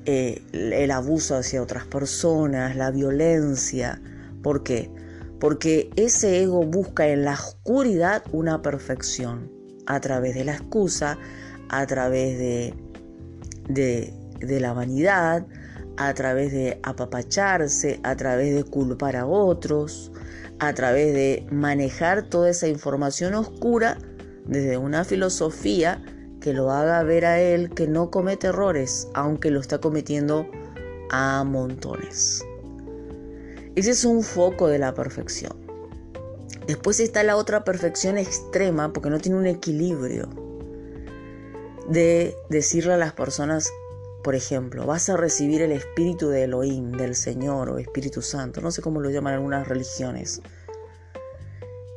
eh, 0.04 0.42
el 0.52 0.90
abuso 0.90 1.37
hacia 1.37 1.62
otras 1.62 1.87
personas, 1.87 2.76
la 2.76 2.90
violencia. 2.90 4.00
¿Por 4.42 4.64
qué? 4.64 4.90
Porque 5.42 5.90
ese 5.96 6.40
ego 6.40 6.62
busca 6.62 7.08
en 7.08 7.25
la 7.25 7.32
oscuridad 7.32 8.22
una 8.30 8.62
perfección 8.62 9.50
a 9.87 9.99
través 9.99 10.37
de 10.37 10.44
la 10.44 10.52
excusa, 10.52 11.18
a 11.68 11.84
través 11.84 12.38
de, 13.68 14.14
la 14.61 14.72
vanidad, 14.72 15.44
a 15.96 16.14
través 16.14 16.52
de 16.52 16.78
apapacharse, 16.84 17.99
a 18.04 18.14
través 18.14 18.54
de 18.54 18.62
culpar 18.62 19.16
a 19.16 19.26
otros, 19.26 20.12
a 20.61 20.75
través 20.75 21.12
de 21.12 21.44
manejar 21.50 22.22
toda 22.30 22.49
esa 22.49 22.68
información 22.68 23.34
oscura 23.34 23.99
desde 24.46 24.76
una 24.76 25.02
filosofía 25.02 26.04
que 26.40 26.52
lo 26.52 26.70
haga 26.70 27.02
ver 27.02 27.25
a 27.25 27.40
él 27.40 27.70
que 27.70 27.88
no 27.88 28.12
comete 28.12 28.46
errores, 28.46 29.08
aunque 29.14 29.50
lo 29.50 29.58
está 29.58 29.80
cometiendo 29.80 30.46
a 31.11 31.42
montones. 31.42 32.44
Ese 33.75 33.91
es 33.91 34.05
un 34.05 34.23
foco 34.23 34.69
de 34.69 34.79
la 34.79 34.95
perfección. 34.95 35.52
Después 36.67 37.00
está 37.00 37.23
la 37.23 37.37
otra 37.37 37.64
perfección 37.64 38.19
extrema, 38.19 38.93
porque 38.93 39.11
no 39.11 39.19
tiene 39.19 39.38
un 39.38 39.47
equilibrio, 39.47 40.29
de 41.88 42.37
decirle 42.49 42.93
a 42.93 42.97
las 42.97 43.12
personas, 43.12 43.71
por 44.23 44.35
ejemplo, 44.35 44.87
vas 44.87 45.09
a 45.09 45.17
recibir 45.17 45.62
el 45.62 45.73
espíritu 45.73 46.29
de 46.29 46.45
Elohim, 46.45 46.93
del 46.93 47.17
Señor 47.17 47.71
o 47.71 47.79
Espíritu 47.79 48.23
Santo, 48.23 48.61
no 48.61 48.71
sé 48.71 48.83
cómo 48.83 49.00
lo 49.00 49.11
llaman 49.11 49.35
algunas 49.35 49.67
religiones 49.67 50.41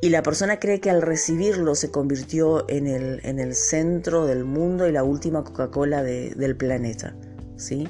y 0.05 0.09
la 0.09 0.21
persona 0.21 0.59
cree 0.59 0.79
que 0.79 0.91
al 0.91 1.01
recibirlo 1.01 1.73
se 1.73 1.89
convirtió 1.89 2.69
en 2.69 2.85
el, 2.85 3.21
en 3.23 3.39
el 3.39 3.55
centro 3.55 4.27
del 4.27 4.45
mundo 4.45 4.87
y 4.87 4.91
la 4.91 5.03
última 5.03 5.43
Coca-Cola 5.43 6.03
del 6.03 6.55
planeta, 6.55 7.15
¿sí? 7.55 7.87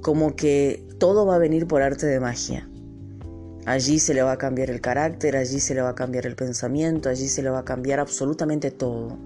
Como 0.00 0.34
que 0.34 0.82
todo 1.02 1.26
va 1.26 1.34
a 1.34 1.38
venir 1.38 1.66
por 1.66 1.82
arte 1.82 2.06
de 2.06 2.20
magia. 2.20 2.68
Allí 3.66 3.98
se 3.98 4.14
le 4.14 4.22
va 4.22 4.30
a 4.30 4.38
cambiar 4.38 4.70
el 4.70 4.80
carácter, 4.80 5.36
allí 5.36 5.58
se 5.58 5.74
le 5.74 5.82
va 5.82 5.88
a 5.88 5.94
cambiar 5.96 6.26
el 6.26 6.36
pensamiento, 6.36 7.08
allí 7.08 7.26
se 7.26 7.42
le 7.42 7.50
va 7.50 7.58
a 7.58 7.64
cambiar 7.64 7.98
absolutamente 7.98 8.70
todo. 8.70 9.18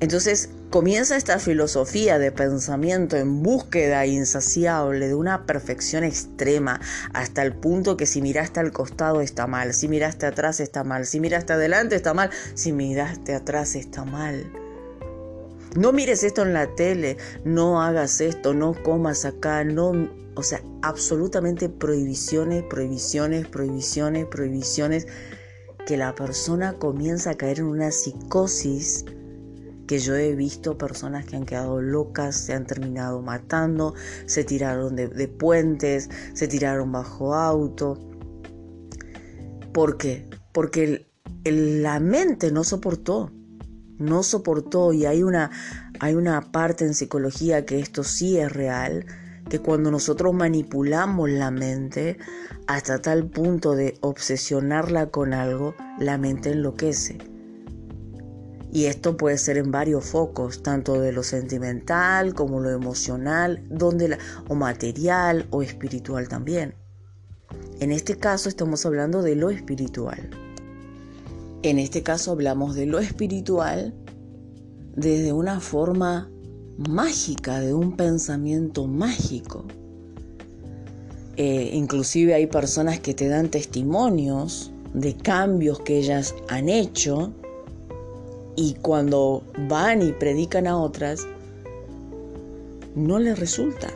Entonces 0.00 0.48
comienza 0.70 1.16
esta 1.16 1.38
filosofía 1.38 2.18
de 2.18 2.32
pensamiento 2.32 3.18
en 3.18 3.42
búsqueda 3.42 4.06
insaciable 4.06 5.06
de 5.06 5.14
una 5.14 5.44
perfección 5.44 6.02
extrema 6.02 6.80
hasta 7.12 7.42
el 7.42 7.54
punto 7.54 7.98
que 7.98 8.06
si 8.06 8.22
miraste 8.22 8.58
al 8.58 8.72
costado 8.72 9.20
está 9.20 9.46
mal, 9.46 9.74
si 9.74 9.86
miraste 9.86 10.24
atrás 10.24 10.60
está 10.60 10.82
mal, 10.82 11.04
si 11.04 11.20
miraste 11.20 11.52
adelante 11.52 11.94
está 11.94 12.14
mal, 12.14 12.30
si 12.54 12.72
miraste 12.72 13.34
atrás 13.34 13.74
está 13.74 14.06
mal. 14.06 14.61
No 15.76 15.92
mires 15.92 16.22
esto 16.22 16.42
en 16.42 16.52
la 16.52 16.74
tele, 16.74 17.16
no 17.44 17.82
hagas 17.82 18.20
esto, 18.20 18.52
no 18.52 18.74
comas 18.82 19.24
acá, 19.24 19.64
no, 19.64 20.10
o 20.34 20.42
sea, 20.42 20.62
absolutamente 20.82 21.68
prohibiciones, 21.68 22.62
prohibiciones, 22.64 23.46
prohibiciones, 23.48 24.26
prohibiciones 24.26 25.06
que 25.86 25.96
la 25.96 26.14
persona 26.14 26.74
comienza 26.74 27.30
a 27.30 27.34
caer 27.36 27.60
en 27.60 27.66
una 27.66 27.90
psicosis 27.90 29.04
que 29.86 29.98
yo 29.98 30.14
he 30.14 30.34
visto 30.34 30.78
personas 30.78 31.26
que 31.26 31.36
han 31.36 31.44
quedado 31.44 31.80
locas, 31.80 32.36
se 32.36 32.54
han 32.54 32.66
terminado 32.66 33.20
matando, 33.20 33.94
se 34.26 34.44
tiraron 34.44 34.96
de, 34.96 35.28
puentes, 35.28 36.08
se 36.34 36.48
tiraron 36.48 36.92
bajo 36.92 37.34
auto. 37.34 37.98
¿Por 39.72 39.96
qué? 39.96 40.28
Porque 40.52 41.08
la 41.44 41.98
mente 41.98 42.52
no 42.52 42.64
soportó, 42.64 43.32
no 44.02 44.22
soportó 44.22 44.92
y 44.92 45.06
hay 45.06 45.22
una, 45.22 45.50
hay 46.00 46.14
una 46.14 46.52
parte 46.52 46.84
en 46.84 46.94
psicología 46.94 47.64
que 47.64 47.80
esto 47.80 48.04
sí 48.04 48.38
es 48.38 48.52
real, 48.52 49.06
que 49.48 49.58
cuando 49.58 49.90
nosotros 49.90 50.34
manipulamos 50.34 51.30
la 51.30 51.50
mente 51.50 52.18
hasta 52.66 53.00
tal 53.00 53.26
punto 53.26 53.74
de 53.74 53.96
obsesionarla 54.00 55.06
con 55.06 55.32
algo, 55.32 55.74
la 55.98 56.18
mente 56.18 56.50
enloquece. 56.52 57.18
Y 58.72 58.86
esto 58.86 59.18
puede 59.18 59.36
ser 59.36 59.58
en 59.58 59.70
varios 59.70 60.06
focos, 60.06 60.62
tanto 60.62 60.98
de 60.98 61.12
lo 61.12 61.22
sentimental 61.22 62.32
como 62.32 62.60
lo 62.60 62.70
emocional, 62.70 63.62
donde 63.68 64.16
o 64.48 64.54
material 64.54 65.46
o 65.50 65.62
espiritual 65.62 66.28
también. 66.28 66.74
En 67.80 67.92
este 67.92 68.16
caso 68.16 68.48
estamos 68.48 68.86
hablando 68.86 69.22
de 69.22 69.36
lo 69.36 69.50
espiritual. 69.50 70.30
En 71.62 71.78
este 71.78 72.02
caso 72.02 72.32
hablamos 72.32 72.74
de 72.74 72.86
lo 72.86 72.98
espiritual 72.98 73.94
desde 74.96 75.32
una 75.32 75.60
forma 75.60 76.28
mágica, 76.76 77.60
de 77.60 77.72
un 77.72 77.96
pensamiento 77.96 78.86
mágico. 78.86 79.64
Eh, 81.36 81.70
inclusive 81.72 82.34
hay 82.34 82.46
personas 82.46 83.00
que 83.00 83.14
te 83.14 83.28
dan 83.28 83.48
testimonios 83.48 84.72
de 84.92 85.14
cambios 85.16 85.80
que 85.80 85.98
ellas 85.98 86.34
han 86.48 86.68
hecho 86.68 87.32
y 88.56 88.74
cuando 88.74 89.42
van 89.68 90.02
y 90.02 90.12
predican 90.12 90.66
a 90.66 90.76
otras, 90.76 91.26
no 92.94 93.18
les 93.18 93.38
resulta. 93.38 93.88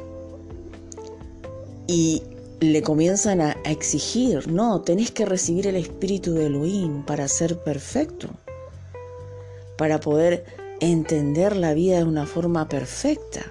Y 1.88 2.22
le 2.60 2.82
comienzan 2.82 3.40
a, 3.40 3.52
exigir, 3.64 4.50
no, 4.50 4.80
tenés 4.80 5.10
que 5.10 5.26
recibir 5.26 5.66
el 5.66 5.76
espíritu 5.76 6.32
de 6.32 6.46
Elohim 6.46 7.04
para 7.04 7.28
ser 7.28 7.58
perfecto, 7.58 8.28
para 9.76 10.00
poder 10.00 10.44
entender 10.80 11.54
la 11.54 11.74
vida 11.74 11.98
de 11.98 12.04
una 12.04 12.26
forma 12.26 12.68
perfecta. 12.68 13.44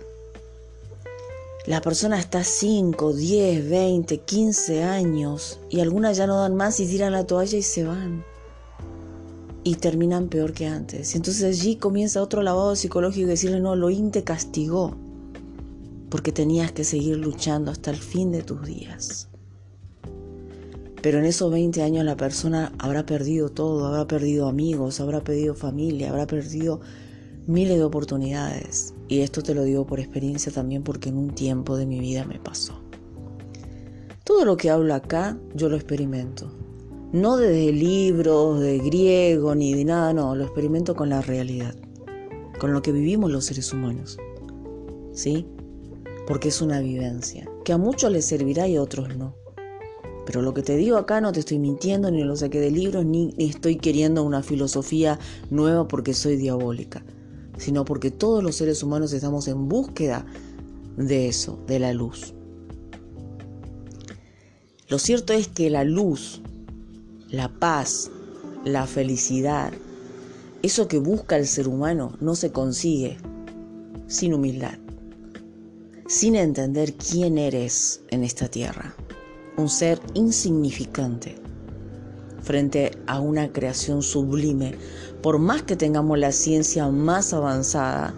La 1.67 1.81
persona 1.81 2.19
está 2.19 2.43
5, 2.43 3.13
10, 3.13 3.69
20, 3.69 4.17
15 4.19 4.83
años 4.83 5.59
y 5.69 5.79
algunas 5.79 6.17
ya 6.17 6.27
no 6.27 6.39
dan 6.39 6.55
más 6.55 6.79
y 6.79 6.87
tiran 6.87 7.13
la 7.13 7.25
toalla 7.25 7.57
y 7.57 7.63
se 7.63 7.83
van 7.83 8.23
y 9.63 9.75
terminan 9.75 10.29
peor 10.29 10.53
que 10.53 10.67
antes. 10.67 11.15
Entonces 11.15 11.43
allí 11.43 11.75
comienza 11.75 12.21
otro 12.21 12.43
lavado 12.43 12.75
psicológico 12.75 13.25
y 13.25 13.29
decirle, 13.29 13.59
no, 13.59 13.73
Elohim 13.73 14.11
te 14.11 14.23
castigó 14.23 14.95
porque 16.15 16.31
tenías 16.31 16.71
que 16.71 16.85
seguir 16.85 17.17
luchando 17.17 17.71
hasta 17.71 17.91
el 17.91 17.97
fin 17.97 18.31
de 18.31 18.41
tus 18.41 18.65
días. 18.65 19.27
Pero 21.01 21.19
en 21.19 21.25
esos 21.25 21.51
20 21.51 21.83
años 21.83 22.05
la 22.05 22.15
persona 22.15 22.71
habrá 22.79 23.05
perdido 23.05 23.49
todo, 23.49 23.85
habrá 23.85 24.07
perdido 24.07 24.47
amigos, 24.47 25.01
habrá 25.01 25.21
perdido 25.21 25.55
familia, 25.55 26.11
habrá 26.11 26.25
perdido 26.25 26.79
miles 27.47 27.77
de 27.77 27.83
oportunidades. 27.83 28.93
Y 29.09 29.19
esto 29.19 29.43
te 29.43 29.53
lo 29.53 29.63
digo 29.63 29.85
por 29.85 29.99
experiencia 29.99 30.53
también 30.53 30.83
porque 30.83 31.09
en 31.09 31.17
un 31.17 31.35
tiempo 31.35 31.75
de 31.75 31.85
mi 31.85 31.99
vida 31.99 32.23
me 32.23 32.39
pasó. 32.39 32.81
Todo 34.23 34.45
lo 34.45 34.55
que 34.55 34.69
hablo 34.69 34.93
acá 34.93 35.37
yo 35.53 35.67
lo 35.67 35.75
experimento 35.75 36.49
no 37.11 37.35
desde 37.35 37.73
libros 37.73 38.61
de 38.61 38.79
griego 38.79 39.53
ni 39.53 39.73
de 39.73 39.83
nada, 39.83 40.13
no, 40.13 40.33
lo 40.33 40.45
experimento 40.45 40.95
con 40.95 41.09
la 41.09 41.21
realidad, 41.21 41.75
con 42.57 42.71
lo 42.71 42.81
que 42.81 42.93
vivimos 42.93 43.29
los 43.29 43.43
seres 43.43 43.73
humanos. 43.73 44.17
¿Sí? 45.11 45.45
Porque 46.27 46.49
es 46.49 46.61
una 46.61 46.79
vivencia, 46.79 47.47
que 47.63 47.73
a 47.73 47.77
muchos 47.77 48.11
les 48.11 48.25
servirá 48.25 48.67
y 48.67 48.75
a 48.75 48.81
otros 48.81 49.15
no. 49.15 49.35
Pero 50.25 50.41
lo 50.41 50.53
que 50.53 50.63
te 50.63 50.75
digo 50.75 50.97
acá 50.97 51.21
no 51.21 51.31
te 51.31 51.41
estoy 51.41 51.59
mintiendo, 51.59 52.09
ni 52.09 52.23
lo 52.23 52.35
saqué 52.35 52.59
de 52.59 52.71
libros, 52.71 53.05
ni, 53.05 53.33
estoy 53.37 53.77
queriendo 53.77 54.23
una 54.23 54.41
filosofía 54.41 55.19
nueva 55.51 55.87
porque 55.87 56.13
soy 56.13 56.35
diabólica, 56.35 57.05
sino 57.57 57.85
porque 57.85 58.09
todos 58.09 58.43
los 58.43 58.55
seres 58.55 58.81
humanos 58.81 59.13
estamos 59.13 59.47
en 59.47 59.69
búsqueda 59.69 60.25
de 60.97 61.27
eso, 61.27 61.59
de 61.67 61.79
la 61.79 61.93
luz. 61.93 62.33
Lo 64.87 64.97
cierto 64.99 65.33
es 65.33 65.47
que 65.47 65.69
la 65.69 65.83
luz 65.83 66.41
la 67.35 67.49
paz, 67.49 68.11
la 68.63 68.87
felicidad, 68.87 69.73
eso 70.61 70.87
que 70.87 70.99
busca 70.99 71.37
el 71.37 71.47
ser 71.47 71.67
humano 71.67 72.15
no 72.21 72.35
se 72.35 72.51
consigue 72.51 73.17
sin 74.07 74.33
humildad, 74.33 74.77
sin 76.07 76.35
entender 76.35 76.93
quién 76.93 77.37
eres 77.37 78.03
en 78.09 78.23
esta 78.23 78.47
tierra, 78.47 78.95
un 79.57 79.69
ser 79.69 79.99
insignificante 80.13 81.35
frente 82.41 82.91
a 83.07 83.19
una 83.19 83.51
creación 83.51 84.03
sublime, 84.03 84.75
por 85.23 85.39
más 85.39 85.63
que 85.63 85.75
tengamos 85.75 86.19
la 86.19 86.31
ciencia 86.31 86.87
más 86.89 87.33
avanzada, 87.33 88.13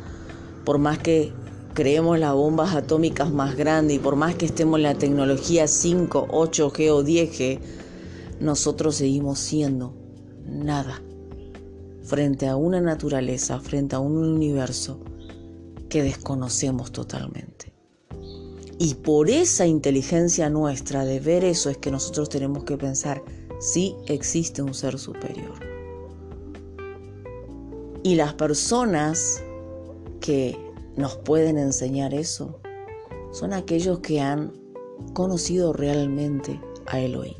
por 0.65 0.79
más 0.79 0.97
que 0.97 1.31
creemos 1.73 2.19
las 2.19 2.33
bombas 2.33 2.75
atómicas 2.75 3.31
más 3.31 3.55
grandes 3.55 3.95
y 3.95 3.99
por 3.99 4.17
más 4.17 4.35
que 4.35 4.47
estemos 4.47 4.79
en 4.79 4.83
la 4.83 4.95
tecnología 4.95 5.65
5, 5.65 6.27
8G 6.29 6.91
o 6.91 7.03
10G, 7.03 7.59
nosotros 8.41 8.95
seguimos 8.95 9.39
siendo 9.39 9.93
nada. 10.45 11.01
Frente 12.03 12.47
a 12.47 12.57
una 12.57 12.81
naturaleza, 12.81 13.61
frente 13.61 13.95
a 13.95 13.99
un 13.99 14.17
universo 14.17 14.99
que 15.87 16.03
desconocemos 16.03 16.91
totalmente. 16.91 17.56
Y 18.79 18.95
por 18.95 19.29
esa 19.29 19.65
inteligencia 19.65 20.49
nuestra 20.49 21.03
de 21.03 21.19
ver 21.19 21.43
eso 21.43 21.69
es 21.69 21.77
que 21.77 21.89
nosotros 21.89 22.29
tenemos 22.29 22.63
que 22.63 22.77
pensar 22.77 23.23
si 23.59 23.95
existe 24.05 24.61
un 24.61 24.73
ser 24.73 24.99
superior. 24.99 25.59
Y 28.03 28.15
las 28.15 28.35
personas 28.35 29.41
que 30.21 30.55
nos 30.95 31.17
pueden 31.17 31.57
enseñar 31.57 32.13
eso 32.13 32.59
son 33.31 33.53
aquellos 33.53 33.99
que 33.99 34.21
han 34.21 34.53
conocido 35.13 35.73
realmente 35.73 36.61
a 36.85 36.99
Elohim. 36.99 37.35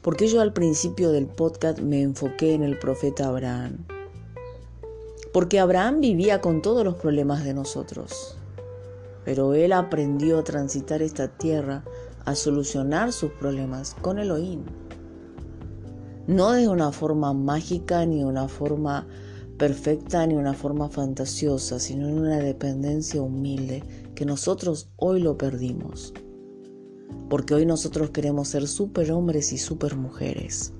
Porque 0.00 0.26
yo 0.26 0.40
al 0.40 0.54
principio 0.54 1.10
del 1.10 1.26
podcast 1.26 1.80
me 1.80 2.00
enfoqué 2.00 2.54
en 2.54 2.62
el 2.62 2.78
profeta 2.78 3.28
Abraham. 3.28 3.86
Porque 5.32 5.58
Abraham 5.58 6.00
vivía 6.00 6.40
con 6.40 6.62
todos 6.62 6.82
los 6.84 6.94
problemas 6.94 7.44
de 7.44 7.52
nosotros. 7.52 8.37
Pero 9.28 9.52
él 9.52 9.74
aprendió 9.74 10.38
a 10.38 10.42
transitar 10.42 11.02
esta 11.02 11.28
tierra, 11.28 11.84
a 12.24 12.34
solucionar 12.34 13.12
sus 13.12 13.30
problemas 13.32 13.94
con 14.00 14.18
Elohim. 14.18 14.62
No 16.26 16.52
de 16.52 16.66
una 16.66 16.92
forma 16.92 17.34
mágica, 17.34 18.06
ni 18.06 18.20
de 18.20 18.24
una 18.24 18.48
forma 18.48 19.06
perfecta, 19.58 20.26
ni 20.26 20.32
de 20.32 20.40
una 20.40 20.54
forma 20.54 20.88
fantasiosa, 20.88 21.78
sino 21.78 22.08
en 22.08 22.18
una 22.18 22.38
dependencia 22.38 23.20
humilde 23.20 23.82
que 24.14 24.24
nosotros 24.24 24.88
hoy 24.96 25.20
lo 25.20 25.36
perdimos 25.36 26.14
porque 27.28 27.52
hoy 27.52 27.66
nosotros 27.66 28.08
queremos 28.08 28.48
ser 28.48 28.66
superhombres 28.66 29.52
y 29.52 29.58
supermujeres. 29.58 30.72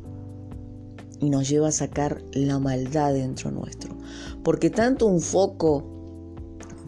Y 1.20 1.28
nos 1.28 1.46
lleva 1.46 1.68
a 1.68 1.72
sacar 1.72 2.22
la 2.32 2.58
maldad 2.58 3.12
dentro 3.12 3.50
nuestro. 3.50 3.94
Porque 4.42 4.70
tanto 4.70 5.04
un 5.04 5.20
foco 5.20 5.97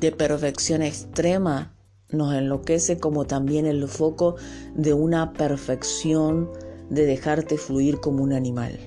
de 0.01 0.13
perfección 0.13 0.83
extrema 0.83 1.75
nos 2.11 2.35
enloquece 2.35 2.99
como 2.99 3.27
también 3.27 3.67
el 3.67 3.87
foco 3.87 4.37
de 4.75 4.95
una 4.95 5.33
perfección 5.33 6.51
de 6.89 7.07
dejarte 7.07 7.57
fluir 7.57 8.01
como 8.01 8.23
un 8.23 8.33
animal. 8.33 8.79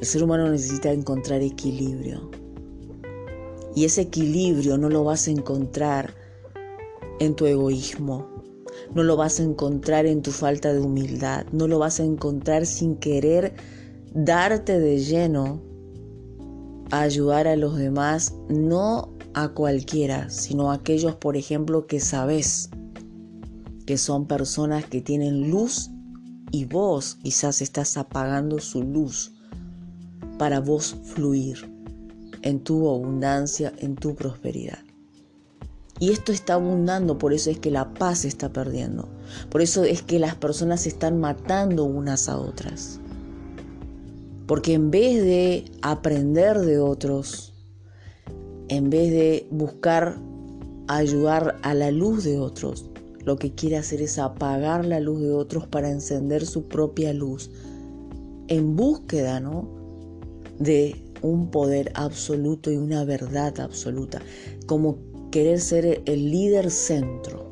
El 0.00 0.06
ser 0.06 0.22
humano 0.22 0.48
necesita 0.48 0.92
encontrar 0.92 1.42
equilibrio. 1.42 2.30
Y 3.74 3.84
ese 3.84 4.02
equilibrio 4.02 4.78
no 4.78 4.88
lo 4.88 5.02
vas 5.02 5.26
a 5.26 5.32
encontrar 5.32 6.14
en 7.18 7.34
tu 7.34 7.46
egoísmo, 7.46 8.28
no 8.94 9.02
lo 9.02 9.16
vas 9.16 9.40
a 9.40 9.42
encontrar 9.42 10.06
en 10.06 10.22
tu 10.22 10.30
falta 10.30 10.72
de 10.72 10.80
humildad, 10.80 11.46
no 11.52 11.66
lo 11.66 11.78
vas 11.78 11.98
a 11.98 12.04
encontrar 12.04 12.66
sin 12.66 12.96
querer 12.96 13.54
darte 14.14 14.78
de 14.78 14.98
lleno 14.98 15.60
a 16.90 17.00
ayudar 17.02 17.48
a 17.48 17.56
los 17.56 17.76
demás, 17.76 18.34
no 18.48 19.17
a 19.42 19.50
cualquiera, 19.50 20.30
sino 20.30 20.72
aquellos, 20.72 21.14
por 21.14 21.36
ejemplo, 21.36 21.86
que 21.86 22.00
sabes 22.00 22.70
que 23.86 23.96
son 23.96 24.26
personas 24.26 24.84
que 24.84 25.00
tienen 25.00 25.50
luz 25.50 25.90
y 26.50 26.64
vos 26.64 27.18
quizás 27.22 27.62
estás 27.62 27.96
apagando 27.96 28.58
su 28.58 28.82
luz 28.82 29.32
para 30.38 30.60
vos 30.60 30.96
fluir 31.04 31.70
en 32.42 32.60
tu 32.60 32.88
abundancia, 32.88 33.72
en 33.78 33.94
tu 33.96 34.14
prosperidad. 34.14 34.78
Y 36.00 36.10
esto 36.10 36.32
está 36.32 36.54
abundando, 36.54 37.18
por 37.18 37.32
eso 37.32 37.50
es 37.50 37.58
que 37.58 37.70
la 37.70 37.92
paz 37.94 38.20
se 38.20 38.28
está 38.28 38.52
perdiendo. 38.52 39.08
Por 39.50 39.62
eso 39.62 39.84
es 39.84 40.02
que 40.02 40.18
las 40.18 40.36
personas 40.36 40.82
se 40.82 40.90
están 40.90 41.18
matando 41.18 41.84
unas 41.84 42.28
a 42.28 42.38
otras. 42.38 43.00
Porque 44.46 44.74
en 44.74 44.90
vez 44.90 45.22
de 45.22 45.64
aprender 45.82 46.60
de 46.60 46.78
otros, 46.78 47.52
en 48.68 48.90
vez 48.90 49.10
de 49.10 49.46
buscar 49.50 50.18
ayudar 50.88 51.56
a 51.62 51.74
la 51.74 51.90
luz 51.90 52.24
de 52.24 52.38
otros, 52.38 52.90
lo 53.24 53.36
que 53.36 53.52
quiere 53.52 53.76
hacer 53.76 54.00
es 54.00 54.18
apagar 54.18 54.84
la 54.86 55.00
luz 55.00 55.20
de 55.20 55.32
otros 55.32 55.66
para 55.66 55.90
encender 55.90 56.46
su 56.46 56.68
propia 56.68 57.12
luz, 57.12 57.50
en 58.48 58.76
búsqueda 58.76 59.40
¿no? 59.40 59.68
de 60.58 60.96
un 61.22 61.50
poder 61.50 61.92
absoluto 61.94 62.70
y 62.70 62.76
una 62.76 63.04
verdad 63.04 63.60
absoluta, 63.60 64.22
como 64.66 64.98
querer 65.30 65.60
ser 65.60 66.02
el 66.06 66.30
líder 66.30 66.70
centro. 66.70 67.48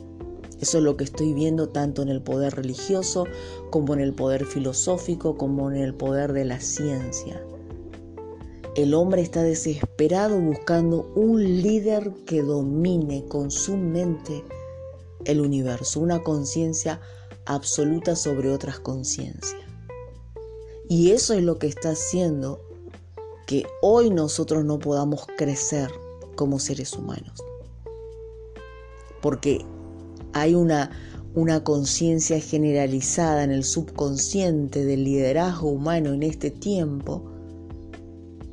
Eso 0.60 0.78
es 0.78 0.84
lo 0.84 0.96
que 0.96 1.04
estoy 1.04 1.34
viendo 1.34 1.68
tanto 1.68 2.00
en 2.00 2.08
el 2.08 2.22
poder 2.22 2.54
religioso 2.54 3.26
como 3.70 3.92
en 3.92 4.00
el 4.00 4.14
poder 4.14 4.46
filosófico, 4.46 5.36
como 5.36 5.70
en 5.70 5.76
el 5.76 5.94
poder 5.94 6.32
de 6.32 6.46
la 6.46 6.60
ciencia. 6.60 7.42
El 8.76 8.92
hombre 8.92 9.22
está 9.22 9.42
desesperado 9.42 10.38
buscando 10.38 11.10
un 11.16 11.42
líder 11.62 12.12
que 12.26 12.42
domine 12.42 13.24
con 13.24 13.50
su 13.50 13.74
mente 13.74 14.44
el 15.24 15.40
universo, 15.40 15.98
una 15.98 16.22
conciencia 16.22 17.00
absoluta 17.46 18.14
sobre 18.16 18.50
otras 18.50 18.78
conciencias. 18.78 19.62
Y 20.90 21.12
eso 21.12 21.32
es 21.32 21.42
lo 21.42 21.58
que 21.58 21.68
está 21.68 21.92
haciendo 21.92 22.60
que 23.46 23.64
hoy 23.80 24.10
nosotros 24.10 24.62
no 24.62 24.78
podamos 24.78 25.26
crecer 25.38 25.90
como 26.34 26.58
seres 26.58 26.92
humanos. 26.92 27.42
Porque 29.22 29.64
hay 30.34 30.54
una, 30.54 30.90
una 31.34 31.64
conciencia 31.64 32.40
generalizada 32.40 33.42
en 33.42 33.52
el 33.52 33.64
subconsciente 33.64 34.84
del 34.84 35.04
liderazgo 35.04 35.70
humano 35.70 36.12
en 36.12 36.22
este 36.22 36.50
tiempo 36.50 37.35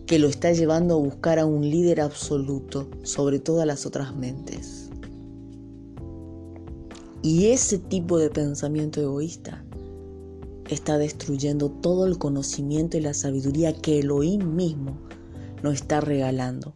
que 0.05 0.19
lo 0.19 0.27
está 0.27 0.51
llevando 0.51 0.95
a 0.95 0.97
buscar 0.97 1.39
a 1.39 1.45
un 1.45 1.69
líder 1.69 2.01
absoluto 2.01 2.89
sobre 3.03 3.39
todas 3.39 3.65
las 3.65 3.85
otras 3.85 4.15
mentes. 4.15 4.89
Y 7.21 7.47
ese 7.47 7.77
tipo 7.77 8.17
de 8.17 8.29
pensamiento 8.29 8.99
egoísta 9.01 9.63
está 10.69 10.97
destruyendo 10.97 11.69
todo 11.69 12.05
el 12.05 12.17
conocimiento 12.17 12.97
y 12.97 13.01
la 13.01 13.13
sabiduría 13.13 13.73
que 13.73 13.99
Elohim 13.99 14.55
mismo 14.55 14.97
nos 15.61 15.75
está 15.75 16.01
regalando 16.01 16.73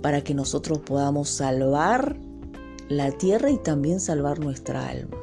para 0.00 0.22
que 0.22 0.34
nosotros 0.34 0.78
podamos 0.78 1.28
salvar 1.28 2.16
la 2.88 3.10
tierra 3.12 3.50
y 3.50 3.58
también 3.58 3.98
salvar 3.98 4.38
nuestra 4.38 4.88
alma. 4.88 5.16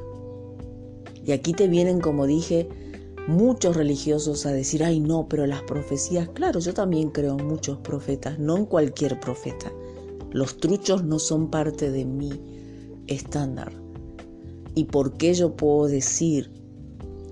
Y 1.24 1.32
aquí 1.32 1.54
te 1.54 1.67
vienen, 1.67 2.02
como 2.02 2.26
dije, 2.26 2.67
muchos 3.28 3.76
religiosos 3.76 4.46
a 4.46 4.52
decir, 4.52 4.84
ay 4.84 5.00
no, 5.00 5.28
pero 5.28 5.46
las 5.48 5.62
profecías, 5.64 6.30
claro, 6.30 6.60
yo 6.60 6.74
también 6.74 7.10
creo 7.10 7.38
en 7.38 7.48
muchos 7.48 7.78
profetas, 7.80 8.40
no 8.40 8.58
en 8.58 8.66
cualquier 8.66 9.20
profeta. 9.20 9.72
Los 10.32 10.58
truchos 10.58 11.04
no 11.04 11.20
son 11.20 11.50
parte 11.50 11.92
de 11.92 12.06
mi 12.06 12.32
estándar. 13.08 13.72
¿Y 14.76 14.86
por 14.86 15.18
qué 15.18 15.34
yo 15.34 15.56
puedo 15.56 15.88
decir 15.88 16.52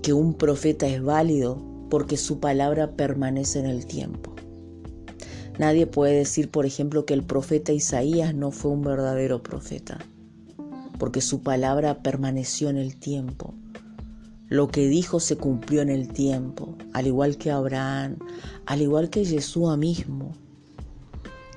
que 0.02 0.12
un 0.12 0.34
profeta 0.34 0.86
es 0.86 1.02
válido? 1.02 1.62
Porque 1.88 2.16
su 2.16 2.40
palabra 2.40 2.96
permanece 2.96 3.58
en 3.58 3.66
el 3.66 3.86
tiempo. 3.86 4.34
Nadie 5.58 5.86
puede 5.86 6.18
decir, 6.18 6.50
por 6.50 6.66
ejemplo, 6.66 7.04
que 7.04 7.14
el 7.14 7.22
profeta 7.22 7.72
Isaías 7.72 8.34
no 8.34 8.50
fue 8.50 8.70
un 8.70 8.82
verdadero 8.82 9.42
profeta 9.42 9.98
porque 11.00 11.22
su 11.22 11.42
palabra 11.42 12.02
permaneció 12.02 12.68
en 12.68 12.76
el 12.76 12.94
tiempo. 12.94 13.54
Lo 14.50 14.66
que 14.66 14.88
dijo 14.88 15.20
se 15.20 15.36
cumplió 15.36 15.80
en 15.80 15.90
el 15.90 16.08
tiempo, 16.08 16.76
al 16.92 17.06
igual 17.06 17.38
que 17.38 17.52
Abraham, 17.52 18.16
al 18.66 18.82
igual 18.82 19.08
que 19.08 19.24
Jesús 19.24 19.78
mismo, 19.78 20.32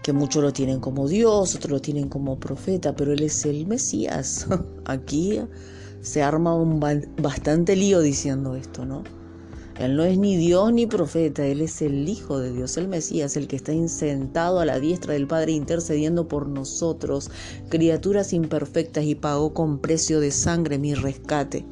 que 0.04 0.14
muchos 0.14 0.44
lo 0.44 0.54
tienen 0.54 0.80
como 0.80 1.08
Dios, 1.08 1.56
otros 1.56 1.72
lo 1.72 1.82
tienen 1.82 2.08
como 2.08 2.40
profeta, 2.40 2.96
pero 2.96 3.12
Él 3.12 3.24
es 3.24 3.46
el 3.46 3.66
Mesías. 3.66 4.46
Aquí 4.86 5.42
se 6.02 6.22
arma 6.22 6.54
un 6.54 6.80
bastante 7.20 7.76
lío 7.76 8.00
diciendo 8.02 8.56
esto, 8.56 8.86
¿no? 8.86 9.02
Él 9.80 9.96
no 9.96 10.04
es 10.04 10.20
ni 10.20 10.38
Dios 10.38 10.72
ni 10.72 10.86
profeta, 10.86 11.44
Él 11.48 11.62
es 11.62 11.82
el 11.82 12.08
Hijo 12.08 12.38
de 12.38 12.54
Dios, 12.54 12.78
el 12.78 12.88
Mesías, 12.88 13.36
el 13.38 13.48
que 13.48 13.56
está 13.56 13.72
sentado 13.88 14.60
a 14.60 14.66
la 14.66 14.80
diestra 14.80 15.14
del 15.14 15.26
Padre 15.26 15.54
intercediendo 15.54 16.28
por 16.28 16.48
nosotros, 16.48 17.32
criaturas 17.70 18.34
imperfectas, 18.34 19.04
y 19.04 19.16
pagó 19.16 19.56
con 19.56 19.80
precio 19.80 20.20
de 20.20 20.30
sangre 20.30 20.78
mi 20.78 20.94
rescate. 20.94 21.66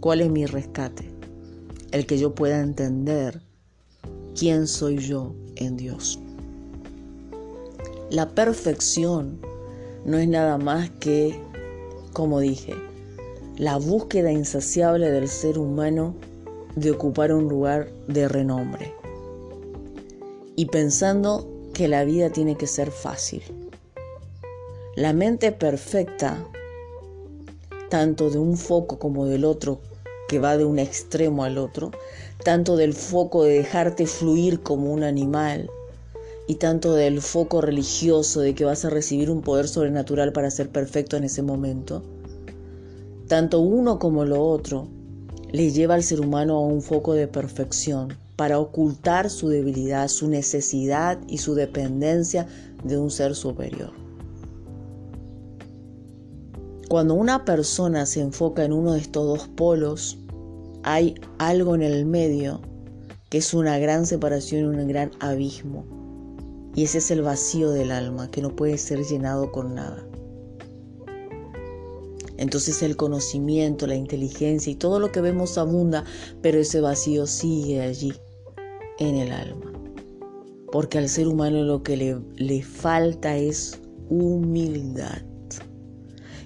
¿Cuál 0.00 0.22
es 0.22 0.30
mi 0.30 0.46
rescate? 0.46 1.10
El 1.92 2.06
que 2.06 2.16
yo 2.16 2.34
pueda 2.34 2.60
entender 2.60 3.42
quién 4.34 4.66
soy 4.66 4.96
yo 4.96 5.34
en 5.56 5.76
Dios. 5.76 6.18
La 8.08 8.30
perfección 8.30 9.38
no 10.06 10.16
es 10.16 10.26
nada 10.26 10.56
más 10.56 10.88
que, 10.88 11.38
como 12.14 12.40
dije, 12.40 12.72
la 13.58 13.76
búsqueda 13.76 14.32
insaciable 14.32 15.10
del 15.10 15.28
ser 15.28 15.58
humano 15.58 16.14
de 16.76 16.92
ocupar 16.92 17.30
un 17.34 17.46
lugar 17.46 17.92
de 18.08 18.26
renombre 18.26 18.94
y 20.56 20.64
pensando 20.64 21.46
que 21.74 21.88
la 21.88 22.04
vida 22.04 22.30
tiene 22.30 22.56
que 22.56 22.66
ser 22.66 22.90
fácil. 22.90 23.42
La 24.96 25.12
mente 25.12 25.52
perfecta, 25.52 26.42
tanto 27.90 28.30
de 28.30 28.38
un 28.38 28.56
foco 28.56 28.98
como 28.98 29.26
del 29.26 29.44
otro, 29.44 29.82
que 30.30 30.38
va 30.38 30.56
de 30.56 30.64
un 30.64 30.78
extremo 30.78 31.42
al 31.42 31.58
otro, 31.58 31.90
tanto 32.44 32.76
del 32.76 32.94
foco 32.94 33.42
de 33.42 33.54
dejarte 33.54 34.06
fluir 34.06 34.60
como 34.60 34.92
un 34.92 35.02
animal, 35.02 35.68
y 36.46 36.54
tanto 36.54 36.94
del 36.94 37.20
foco 37.20 37.60
religioso 37.60 38.40
de 38.40 38.54
que 38.54 38.64
vas 38.64 38.84
a 38.84 38.90
recibir 38.90 39.28
un 39.28 39.42
poder 39.42 39.66
sobrenatural 39.66 40.32
para 40.32 40.52
ser 40.52 40.68
perfecto 40.68 41.16
en 41.16 41.24
ese 41.24 41.42
momento, 41.42 42.04
tanto 43.26 43.58
uno 43.58 43.98
como 43.98 44.24
lo 44.24 44.40
otro 44.40 44.86
le 45.50 45.72
lleva 45.72 45.96
al 45.96 46.04
ser 46.04 46.20
humano 46.20 46.58
a 46.58 46.60
un 46.60 46.80
foco 46.80 47.14
de 47.14 47.26
perfección 47.26 48.16
para 48.36 48.60
ocultar 48.60 49.30
su 49.30 49.48
debilidad, 49.48 50.06
su 50.06 50.28
necesidad 50.28 51.18
y 51.26 51.38
su 51.38 51.56
dependencia 51.56 52.46
de 52.84 52.98
un 52.98 53.10
ser 53.10 53.34
superior. 53.34 53.99
Cuando 56.90 57.14
una 57.14 57.44
persona 57.44 58.04
se 58.04 58.20
enfoca 58.20 58.64
en 58.64 58.72
uno 58.72 58.94
de 58.94 58.98
estos 58.98 59.24
dos 59.24 59.46
polos, 59.46 60.18
hay 60.82 61.14
algo 61.38 61.76
en 61.76 61.82
el 61.82 62.04
medio 62.04 62.62
que 63.28 63.38
es 63.38 63.54
una 63.54 63.78
gran 63.78 64.06
separación, 64.06 64.64
un 64.64 64.88
gran 64.88 65.12
abismo. 65.20 65.84
Y 66.74 66.82
ese 66.82 66.98
es 66.98 67.12
el 67.12 67.22
vacío 67.22 67.70
del 67.70 67.92
alma 67.92 68.28
que 68.32 68.42
no 68.42 68.56
puede 68.56 68.76
ser 68.76 69.04
llenado 69.04 69.52
con 69.52 69.76
nada. 69.76 70.04
Entonces 72.38 72.82
el 72.82 72.96
conocimiento, 72.96 73.86
la 73.86 73.94
inteligencia 73.94 74.72
y 74.72 74.74
todo 74.74 74.98
lo 74.98 75.12
que 75.12 75.20
vemos 75.20 75.58
abunda, 75.58 76.02
pero 76.42 76.58
ese 76.58 76.80
vacío 76.80 77.28
sigue 77.28 77.82
allí, 77.82 78.14
en 78.98 79.14
el 79.14 79.30
alma. 79.30 79.72
Porque 80.72 80.98
al 80.98 81.08
ser 81.08 81.28
humano 81.28 81.62
lo 81.62 81.84
que 81.84 81.96
le, 81.96 82.18
le 82.34 82.64
falta 82.64 83.36
es 83.36 83.80
humildad. 84.08 85.29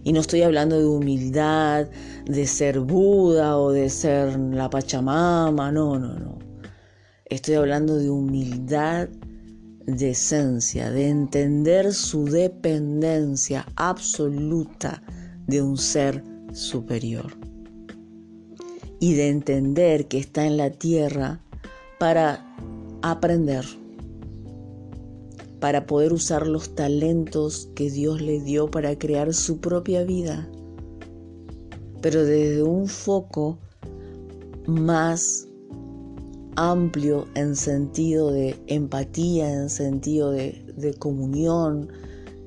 Y 0.05 0.13
no 0.13 0.21
estoy 0.21 0.43
hablando 0.43 0.79
de 0.79 0.87
humildad, 0.87 1.89
de 2.27 2.47
ser 2.47 2.81
Buda 2.81 3.57
o 3.59 3.73
de 3.73 3.89
ser 3.89 4.39
la 4.39 4.69
Pachamama, 4.69 5.73
no, 5.73 5.99
no, 5.99 6.19
no. 6.19 6.39
Estoy 7.25 7.55
hablando 7.55 7.97
de 7.97 8.11
humildad 8.11 9.09
de 9.87 10.11
esencia, 10.11 10.91
de 10.91 11.09
entender 11.09 11.93
su 11.93 12.27
dependencia 12.27 13.67
absoluta 13.77 15.03
de 15.47 15.63
un 15.63 15.77
ser 15.77 16.23
superior 16.53 17.37
y 19.01 19.15
de 19.15 19.29
entender 19.29 20.07
que 20.07 20.19
está 20.19 20.47
en 20.47 20.57
la 20.57 20.71
tierra 20.71 21.41
para 21.99 22.45
aprender, 23.03 23.65
para 25.65 25.87
poder 25.87 26.13
usar 26.13 26.47
los 26.47 26.75
talentos 26.75 27.71
que 27.75 27.91
Dios 27.91 28.21
le 28.21 28.39
dio 28.39 28.71
para 28.71 28.99
crear 28.99 29.33
su 29.33 29.61
propia 29.61 30.05
vida, 30.05 30.47
pero 32.03 32.23
desde 32.23 32.63
un 32.63 32.87
foco 32.87 33.57
más 34.67 35.49
amplio 36.57 37.27
en 37.35 37.57
sentido 37.57 38.31
de 38.31 38.63
empatía, 38.67 39.51
en 39.51 39.71
sentido 39.71 40.33
de, 40.33 40.95
comunión, 40.99 41.89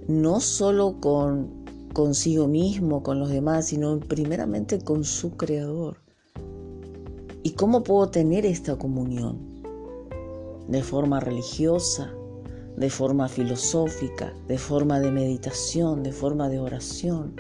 no 0.08 0.39
solo 0.39 0.99
con 1.01 1.65
consigo 1.93 2.47
mismo, 2.47 3.01
con 3.01 3.19
los 3.19 3.32
demás, 3.32 3.65
sino 3.65 3.99
primeramente 3.99 4.77
con 4.77 5.03
su 5.03 5.32
creador. 5.32 5.97
¿Y 7.41 7.53
cómo 7.53 7.82
puedo 7.82 8.12
tener 8.12 8.45
esta 8.45 8.75
comunión? 8.77 9.39
De 10.67 10.84
forma 10.84 11.19
religiosa, 11.19 12.13
de 12.78 12.90
forma 12.90 13.28
filosófica, 13.28 14.34
de 14.48 14.58
forma 14.58 15.00
de 15.00 15.12
meditación, 15.12 16.04
de 16.04 16.13
forma 16.13 16.48
de 16.48 16.60
oración. 16.60 17.36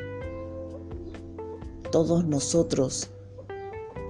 Todos 1.91 2.25
nosotros, 2.25 3.09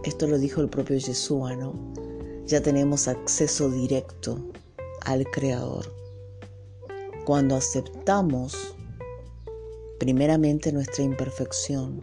esto 0.04 0.26
lo 0.26 0.40
dijo 0.40 0.62
el 0.62 0.70
propio 0.70 0.98
Yeshua, 0.98 1.56
¿no? 1.56 1.74
ya 2.48 2.62
tenemos 2.62 3.10
acceso 3.10 3.70
directo 3.70 4.40
al 5.02 5.26
Creador. 5.30 5.94
Cuando 7.26 7.58
aceptamos 7.58 8.74
primeramente 10.00 10.72
nuestra 10.72 11.04
imperfección, 11.04 12.02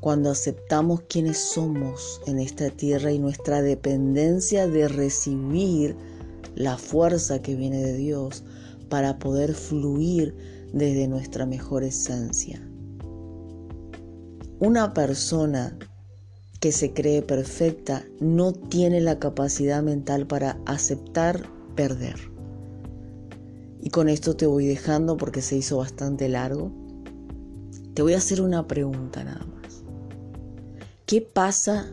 cuando 0.00 0.30
aceptamos 0.30 1.02
quiénes 1.02 1.36
somos 1.36 2.22
en 2.26 2.38
esta 2.38 2.70
tierra 2.70 3.12
y 3.12 3.18
nuestra 3.18 3.60
dependencia 3.60 4.66
de 4.66 4.88
recibir 4.88 5.96
la 6.56 6.78
fuerza 6.78 7.40
que 7.42 7.54
viene 7.54 7.82
de 7.82 7.96
Dios 7.96 8.42
para 8.88 9.18
poder 9.18 9.54
fluir 9.54 10.34
desde 10.72 11.06
nuestra 11.06 11.46
mejor 11.46 11.84
esencia. 11.84 12.60
Una 14.58 14.94
persona 14.94 15.78
que 16.60 16.72
se 16.72 16.94
cree 16.94 17.20
perfecta 17.20 18.04
no 18.20 18.52
tiene 18.52 19.00
la 19.00 19.18
capacidad 19.18 19.82
mental 19.82 20.26
para 20.26 20.58
aceptar 20.64 21.46
perder. 21.76 22.16
Y 23.80 23.90
con 23.90 24.08
esto 24.08 24.34
te 24.34 24.46
voy 24.46 24.66
dejando 24.66 25.18
porque 25.18 25.42
se 25.42 25.56
hizo 25.56 25.76
bastante 25.76 26.28
largo. 26.28 26.72
Te 27.94 28.00
voy 28.00 28.14
a 28.14 28.18
hacer 28.18 28.40
una 28.40 28.66
pregunta 28.66 29.22
nada 29.22 29.44
más. 29.44 29.84
¿Qué 31.04 31.20
pasa 31.20 31.86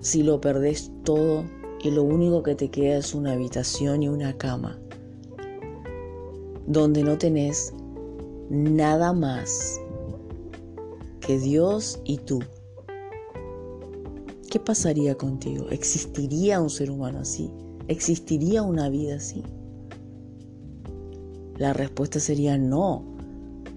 si 0.00 0.22
lo 0.22 0.40
perdés 0.40 0.92
todo 1.02 1.44
y 1.86 1.90
lo 1.92 2.02
único 2.02 2.42
que 2.42 2.56
te 2.56 2.68
queda 2.68 2.98
es 2.98 3.14
una 3.14 3.32
habitación 3.32 4.02
y 4.02 4.08
una 4.08 4.36
cama? 4.36 4.78
Donde 6.66 7.04
no 7.04 7.16
tenés 7.16 7.72
nada 8.50 9.12
más 9.12 9.80
que 11.20 11.38
Dios 11.38 12.00
y 12.04 12.18
tú. 12.18 12.40
¿Qué 14.50 14.58
pasaría 14.58 15.16
contigo? 15.16 15.66
¿Existiría 15.70 16.60
un 16.60 16.70
ser 16.70 16.90
humano 16.90 17.20
así? 17.20 17.52
¿Existiría 17.86 18.62
una 18.62 18.88
vida 18.88 19.16
así? 19.16 19.44
La 21.56 21.72
respuesta 21.72 22.18
sería 22.18 22.58
no. 22.58 23.15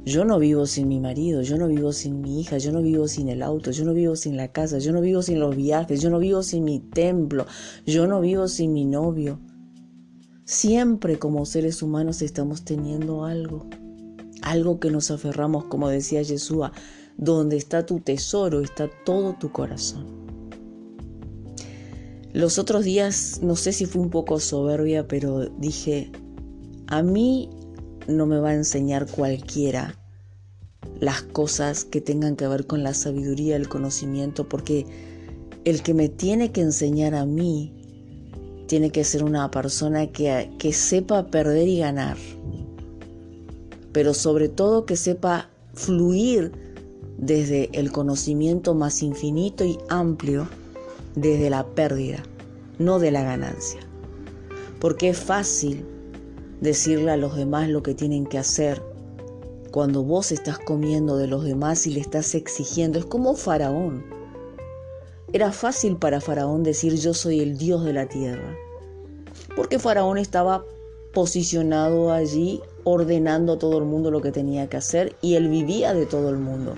Yo 0.06 0.26
no 0.26 0.40
vivo 0.40 0.66
sin 0.66 0.88
mi 0.88 1.00
marido, 1.00 1.42
yo 1.42 1.58
no 1.58 1.68
vivo 1.68 1.92
sin 1.92 2.22
mi 2.22 2.40
hija, 2.40 2.58
yo 2.58 2.72
no 2.72 2.82
vivo 2.82 3.08
sin 3.08 3.28
el 3.28 3.44
auto, 3.44 3.72
yo 3.72 3.84
no 3.86 3.94
vivo 3.94 4.16
sin 4.16 4.38
la 4.38 4.48
casa, 4.48 4.80
yo 4.80 4.92
no 4.94 5.02
vivo 5.02 5.22
sin 5.22 5.40
los 5.40 5.56
viajes, 5.56 6.02
yo 6.02 6.10
no 6.10 6.20
vivo 6.20 6.42
sin 6.42 6.64
mi 6.64 6.80
templo, 6.80 7.46
yo 7.86 8.08
no 8.08 8.22
vivo 8.22 8.48
sin 8.48 8.74
mi 8.74 8.86
novio. 8.86 9.40
Siempre 10.46 11.20
como 11.20 11.46
seres 11.46 11.84
humanos 11.84 12.22
estamos 12.22 12.64
teniendo 12.64 13.26
algo, 13.26 13.68
algo 14.42 14.80
que 14.80 14.90
nos 14.90 15.12
aferramos, 15.12 15.66
como 15.66 15.90
decía 15.90 16.22
Yeshua, 16.22 16.72
donde 17.18 17.58
está 17.58 17.86
tu 17.86 18.00
tesoro, 18.00 18.62
está 18.62 18.90
todo 19.06 19.36
tu 19.38 19.52
corazón. 19.52 20.20
Los 22.32 22.58
otros 22.58 22.86
días, 22.86 23.42
no 23.44 23.56
sé 23.56 23.74
si 23.74 23.86
fue 23.86 24.02
un 24.02 24.10
poco 24.10 24.40
soberbia, 24.40 25.08
pero 25.08 25.50
dije, 25.50 26.12
a 26.88 27.04
mí 27.04 27.50
no 28.10 28.26
me 28.26 28.40
va 28.40 28.50
a 28.50 28.56
enseñar 28.56 29.08
cualquiera 29.08 29.96
las 31.00 31.22
cosas 31.22 31.86
que 31.86 32.02
tengan 32.02 32.36
que 32.36 32.48
ver 32.48 32.66
con 32.68 32.84
la 32.84 32.94
sabiduría, 32.94 33.56
el 33.56 33.70
conocimiento, 33.70 34.50
porque 34.50 34.86
el 35.66 35.82
que 35.82 35.94
me 35.94 36.10
tiene 36.10 36.52
que 36.52 36.62
enseñar 36.62 37.16
a 37.16 37.26
mí 37.26 37.74
tiene 38.68 38.92
que 38.92 39.04
ser 39.04 39.24
una 39.24 39.50
persona 39.52 40.08
que, 40.08 40.52
que 40.60 40.74
sepa 40.74 41.28
perder 41.28 41.68
y 41.68 41.80
ganar, 41.80 42.18
pero 43.92 44.14
sobre 44.14 44.50
todo 44.50 44.86
que 44.86 44.96
sepa 44.96 45.50
fluir 45.74 46.52
desde 47.18 47.70
el 47.74 47.92
conocimiento 47.92 48.74
más 48.74 49.02
infinito 49.02 49.66
y 49.66 49.78
amplio, 49.90 50.48
desde 51.16 51.50
la 51.50 51.66
pérdida, 51.66 52.24
no 52.78 53.00
de 53.00 53.12
la 53.12 53.24
ganancia. 53.24 53.80
Porque 54.80 55.10
es 55.10 55.18
fácil 55.18 55.86
decirle 56.62 57.12
a 57.12 57.18
los 57.18 57.36
demás 57.36 57.70
lo 57.70 57.84
que 57.84 57.94
tienen 57.94 58.26
que 58.26 58.38
hacer 58.38 58.82
cuando 59.72 60.04
vos 60.04 60.32
estás 60.32 60.60
comiendo 60.60 61.18
de 61.18 61.28
los 61.28 61.44
demás 61.44 61.86
y 61.88 61.92
le 61.92 62.00
estás 62.00 62.36
exigiendo. 62.36 63.00
Es 63.00 63.06
como 63.06 63.36
Faraón. 63.36 64.04
Era 65.32 65.52
fácil 65.52 65.98
para 65.98 66.22
Faraón 66.22 66.64
decir 66.64 66.96
yo 66.96 67.14
soy 67.14 67.40
el 67.40 67.58
Dios 67.58 67.86
de 67.86 67.94
la 67.94 68.08
tierra. 68.08 68.56
Porque 69.56 69.80
Faraón 69.80 70.18
estaba 70.18 70.66
posicionado 71.14 72.12
allí 72.12 72.62
ordenando 72.84 73.54
a 73.54 73.60
todo 73.60 73.78
el 73.78 73.86
mundo 73.86 74.12
lo 74.12 74.22
que 74.22 74.32
tenía 74.32 74.68
que 74.68 74.78
hacer 74.78 75.16
y 75.22 75.36
él 75.36 75.50
vivía 75.50 75.94
de 75.94 76.06
todo 76.06 76.30
el 76.30 76.38
mundo. 76.38 76.76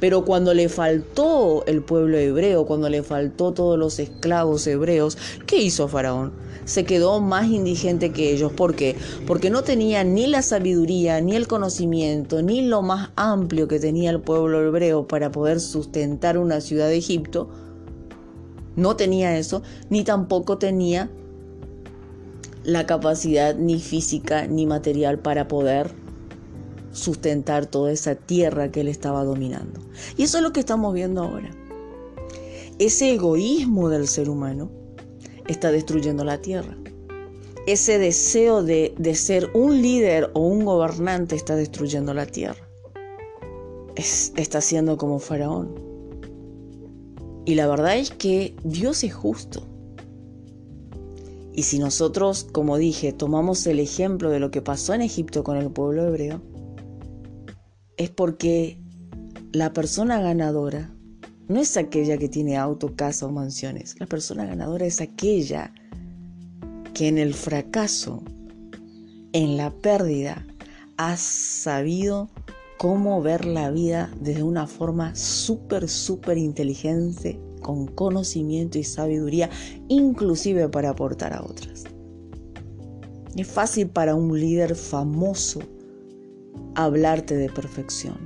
Pero 0.00 0.24
cuando 0.24 0.54
le 0.54 0.68
faltó 0.68 1.64
el 1.66 1.82
pueblo 1.82 2.18
hebreo, 2.18 2.66
cuando 2.66 2.88
le 2.88 3.02
faltó 3.02 3.52
todos 3.52 3.78
los 3.78 3.98
esclavos 3.98 4.66
hebreos, 4.66 5.18
¿qué 5.46 5.56
hizo 5.56 5.88
Faraón? 5.88 6.32
Se 6.64 6.84
quedó 6.84 7.20
más 7.20 7.46
indigente 7.46 8.12
que 8.12 8.32
ellos. 8.32 8.52
¿Por 8.52 8.74
qué? 8.74 8.94
Porque 9.26 9.50
no 9.50 9.62
tenía 9.62 10.04
ni 10.04 10.26
la 10.26 10.42
sabiduría, 10.42 11.20
ni 11.20 11.34
el 11.34 11.48
conocimiento, 11.48 12.42
ni 12.42 12.60
lo 12.60 12.82
más 12.82 13.10
amplio 13.16 13.68
que 13.68 13.80
tenía 13.80 14.10
el 14.10 14.20
pueblo 14.20 14.62
hebreo 14.62 15.08
para 15.08 15.32
poder 15.32 15.60
sustentar 15.60 16.38
una 16.38 16.60
ciudad 16.60 16.88
de 16.88 16.98
Egipto. 16.98 17.48
No 18.76 18.96
tenía 18.96 19.38
eso, 19.38 19.62
ni 19.90 20.04
tampoco 20.04 20.58
tenía 20.58 21.10
la 22.64 22.86
capacidad 22.86 23.56
ni 23.56 23.80
física 23.80 24.46
ni 24.46 24.66
material 24.66 25.18
para 25.18 25.48
poder 25.48 25.90
sustentar 26.98 27.66
toda 27.66 27.92
esa 27.92 28.14
tierra 28.14 28.70
que 28.70 28.80
él 28.82 28.88
estaba 28.88 29.24
dominando. 29.24 29.80
Y 30.16 30.24
eso 30.24 30.38
es 30.38 30.42
lo 30.42 30.52
que 30.52 30.60
estamos 30.60 30.92
viendo 30.92 31.22
ahora. 31.22 31.50
Ese 32.78 33.12
egoísmo 33.12 33.88
del 33.88 34.06
ser 34.06 34.28
humano 34.28 34.70
está 35.48 35.72
destruyendo 35.72 36.24
la 36.24 36.40
tierra. 36.40 36.76
Ese 37.66 37.98
deseo 37.98 38.62
de, 38.62 38.94
ser 39.14 39.50
un 39.52 39.82
líder 39.82 40.30
o 40.34 40.40
un 40.40 40.64
gobernante 40.64 41.34
está 41.34 41.56
destruyendo 41.56 42.14
la 42.14 42.26
tierra. 42.26 42.68
está 43.96 44.60
siendo 44.60 44.96
como 44.96 45.18
faraón. 45.18 45.74
Y 47.44 47.54
la 47.54 47.66
verdad 47.66 47.98
es 47.98 48.10
que 48.10 48.54
Dios 48.62 49.02
es 49.04 49.14
justo. 49.14 49.66
Y 51.52 51.64
si 51.64 51.78
nosotros, 51.78 52.46
como 52.52 52.76
dije, 52.76 53.12
tomamos 53.12 53.66
el 53.66 53.80
ejemplo 53.80 54.30
de 54.30 54.38
lo 54.38 54.52
que 54.52 54.62
pasó 54.62 54.94
en 54.94 55.02
Egipto 55.02 55.42
con 55.42 55.56
el 55.56 55.70
pueblo 55.70 56.06
hebreo, 56.06 56.40
es 57.98 58.10
porque 58.10 58.78
la 59.52 59.72
persona 59.72 60.20
ganadora 60.20 60.90
no 61.48 61.60
es 61.60 61.76
aquella 61.76 62.16
que 62.16 62.28
tiene 62.28 62.56
auto, 62.56 62.94
casa 62.94 63.26
o 63.26 63.30
mansiones. 63.30 63.96
La 63.98 64.06
persona 64.06 64.46
ganadora 64.46 64.86
es 64.86 65.00
aquella 65.00 65.72
que 66.94 67.08
en 67.08 67.18
el 67.18 67.34
fracaso, 67.34 68.22
en 69.32 69.56
la 69.56 69.70
pérdida, 69.70 70.46
ha 70.96 71.16
sabido 71.16 72.30
cómo 72.78 73.20
ver 73.20 73.44
la 73.44 73.70
vida 73.70 74.10
desde 74.20 74.42
una 74.42 74.66
forma 74.66 75.14
súper, 75.16 75.88
súper 75.88 76.38
inteligente, 76.38 77.40
con 77.62 77.86
conocimiento 77.88 78.78
y 78.78 78.84
sabiduría, 78.84 79.50
inclusive 79.88 80.68
para 80.68 80.90
aportar 80.90 81.32
a 81.32 81.42
otras. 81.42 81.84
Es 83.34 83.48
fácil 83.48 83.88
para 83.88 84.14
un 84.14 84.38
líder 84.38 84.76
famoso 84.76 85.60
hablarte 86.74 87.36
de 87.36 87.48
perfección. 87.48 88.16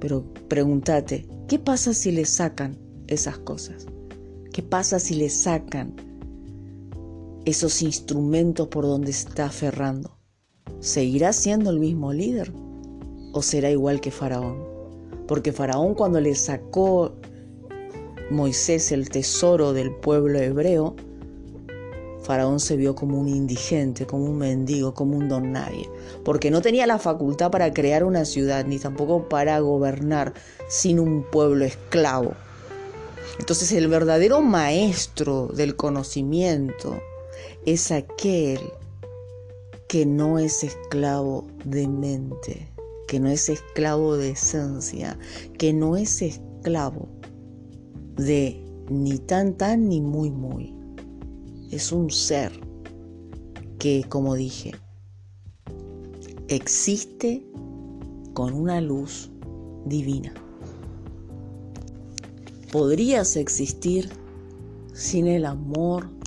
Pero 0.00 0.24
pregúntate, 0.48 1.26
¿qué 1.48 1.58
pasa 1.58 1.92
si 1.94 2.12
le 2.12 2.24
sacan 2.24 2.78
esas 3.06 3.38
cosas? 3.38 3.86
¿Qué 4.52 4.62
pasa 4.62 4.98
si 4.98 5.14
le 5.14 5.28
sacan 5.28 5.94
esos 7.44 7.82
instrumentos 7.82 8.68
por 8.68 8.84
donde 8.84 9.10
está 9.10 9.46
aferrando? 9.46 10.18
¿Seguirá 10.80 11.32
siendo 11.32 11.70
el 11.70 11.80
mismo 11.80 12.12
líder? 12.12 12.52
¿O 13.32 13.42
será 13.42 13.70
igual 13.70 14.00
que 14.00 14.10
Faraón? 14.10 14.64
Porque 15.26 15.52
Faraón 15.52 15.94
cuando 15.94 16.20
le 16.20 16.34
sacó 16.34 17.14
Moisés 18.30 18.92
el 18.92 19.08
tesoro 19.08 19.72
del 19.72 19.94
pueblo 19.94 20.38
hebreo, 20.38 20.96
Faraón 22.28 22.60
se 22.60 22.76
vio 22.76 22.94
como 22.94 23.18
un 23.18 23.26
indigente, 23.26 24.06
como 24.06 24.24
un 24.24 24.36
mendigo, 24.36 24.92
como 24.92 25.16
un 25.16 25.30
don 25.30 25.50
nadie, 25.50 25.88
porque 26.26 26.50
no 26.50 26.60
tenía 26.60 26.86
la 26.86 26.98
facultad 26.98 27.50
para 27.50 27.72
crear 27.72 28.04
una 28.04 28.26
ciudad, 28.26 28.66
ni 28.66 28.78
tampoco 28.78 29.30
para 29.30 29.58
gobernar 29.60 30.34
sin 30.68 31.00
un 31.00 31.22
pueblo 31.22 31.64
esclavo. 31.64 32.34
Entonces 33.38 33.72
el 33.72 33.88
verdadero 33.88 34.42
maestro 34.42 35.46
del 35.46 35.74
conocimiento 35.74 37.00
es 37.64 37.90
aquel 37.90 38.60
que 39.88 40.04
no 40.04 40.38
es 40.38 40.64
esclavo 40.64 41.46
de 41.64 41.88
mente, 41.88 42.68
que 43.06 43.20
no 43.20 43.30
es 43.30 43.48
esclavo 43.48 44.18
de 44.18 44.32
esencia, 44.32 45.18
que 45.56 45.72
no 45.72 45.96
es 45.96 46.20
esclavo 46.20 47.08
de 48.16 48.62
ni 48.90 49.18
tan 49.18 49.54
tan 49.54 49.88
ni 49.88 50.02
muy 50.02 50.30
muy 50.30 50.77
es 51.70 51.92
un 51.92 52.10
ser 52.10 52.52
que, 53.78 54.04
como 54.08 54.34
dije, 54.34 54.72
existe 56.48 57.44
con 58.34 58.54
una 58.54 58.80
luz 58.80 59.30
divina. 59.84 60.32
Podrías 62.72 63.36
existir 63.36 64.10
sin 64.92 65.26
el 65.28 65.46
amor 65.46 66.18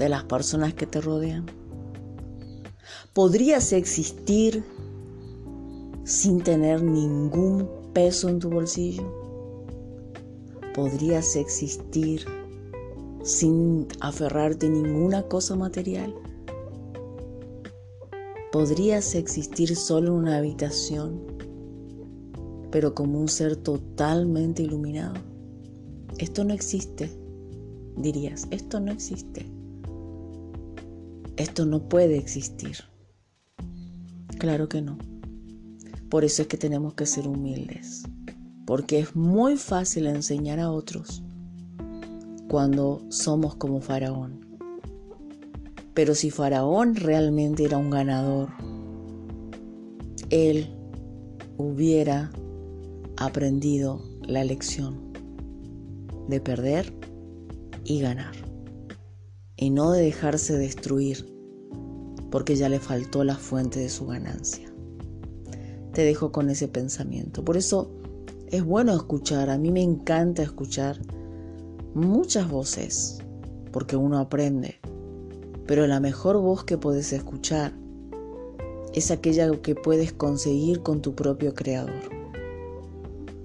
de 0.00 0.08
las 0.08 0.24
personas 0.24 0.72
que 0.72 0.86
te 0.86 1.00
rodean? 1.00 1.44
¿Podrías 3.12 3.72
existir 3.72 4.64
sin 6.04 6.40
tener 6.40 6.82
ningún 6.82 7.68
peso 7.92 8.30
en 8.30 8.38
tu 8.38 8.48
bolsillo? 8.48 9.04
¿Podrías 10.74 11.36
existir 11.36 12.24
sin 13.22 13.86
aferrarte 14.00 14.66
a 14.66 14.70
ninguna 14.70 15.22
cosa 15.24 15.56
material? 15.56 16.14
¿Podrías 18.52 19.14
existir 19.14 19.76
solo 19.76 20.08
en 20.08 20.14
una 20.14 20.38
habitación, 20.38 21.20
pero 22.70 22.94
como 22.94 23.20
un 23.20 23.28
ser 23.28 23.56
totalmente 23.56 24.62
iluminado? 24.62 25.14
Esto 26.18 26.44
no 26.44 26.52
existe, 26.52 27.10
dirías, 27.96 28.48
esto 28.50 28.80
no 28.80 28.90
existe. 28.92 29.46
Esto 31.36 31.64
no 31.64 31.88
puede 31.88 32.18
existir. 32.18 32.76
Claro 34.38 34.68
que 34.68 34.82
no. 34.82 34.98
Por 36.10 36.24
eso 36.24 36.42
es 36.42 36.48
que 36.48 36.58
tenemos 36.58 36.94
que 36.94 37.06
ser 37.06 37.28
humildes, 37.28 38.02
porque 38.66 38.98
es 38.98 39.14
muy 39.14 39.56
fácil 39.56 40.06
enseñar 40.06 40.58
a 40.58 40.70
otros 40.72 41.22
cuando 42.50 43.00
somos 43.10 43.54
como 43.54 43.80
Faraón. 43.80 44.40
Pero 45.94 46.16
si 46.16 46.30
Faraón 46.30 46.96
realmente 46.96 47.64
era 47.64 47.78
un 47.78 47.90
ganador, 47.90 48.48
él 50.30 50.68
hubiera 51.58 52.32
aprendido 53.16 54.02
la 54.22 54.42
lección 54.42 55.12
de 56.26 56.40
perder 56.40 56.92
y 57.84 58.00
ganar. 58.00 58.34
Y 59.54 59.70
no 59.70 59.92
de 59.92 60.02
dejarse 60.02 60.58
destruir 60.58 61.32
porque 62.32 62.56
ya 62.56 62.68
le 62.68 62.80
faltó 62.80 63.22
la 63.22 63.36
fuente 63.36 63.78
de 63.78 63.90
su 63.90 64.08
ganancia. 64.08 64.74
Te 65.92 66.02
dejo 66.02 66.32
con 66.32 66.50
ese 66.50 66.66
pensamiento. 66.66 67.44
Por 67.44 67.56
eso 67.56 67.92
es 68.48 68.64
bueno 68.64 68.92
escuchar, 68.96 69.50
a 69.50 69.58
mí 69.58 69.70
me 69.70 69.82
encanta 69.82 70.42
escuchar 70.42 70.98
muchas 71.94 72.48
voces, 72.48 73.18
porque 73.72 73.96
uno 73.96 74.18
aprende. 74.18 74.78
Pero 75.66 75.86
la 75.86 76.00
mejor 76.00 76.38
voz 76.38 76.64
que 76.64 76.78
puedes 76.78 77.12
escuchar 77.12 77.72
es 78.92 79.10
aquella 79.10 79.50
que 79.62 79.74
puedes 79.74 80.12
conseguir 80.12 80.82
con 80.82 81.00
tu 81.00 81.14
propio 81.14 81.54
creador. 81.54 82.10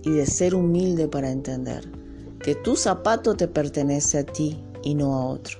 Y 0.03 0.11
de 0.11 0.25
ser 0.25 0.55
humilde 0.55 1.07
para 1.07 1.31
entender 1.31 1.89
que 2.39 2.55
tu 2.55 2.75
zapato 2.75 3.35
te 3.35 3.47
pertenece 3.47 4.19
a 4.19 4.25
ti 4.25 4.63
y 4.83 4.93
no 4.93 5.15
a 5.15 5.25
otro. 5.25 5.59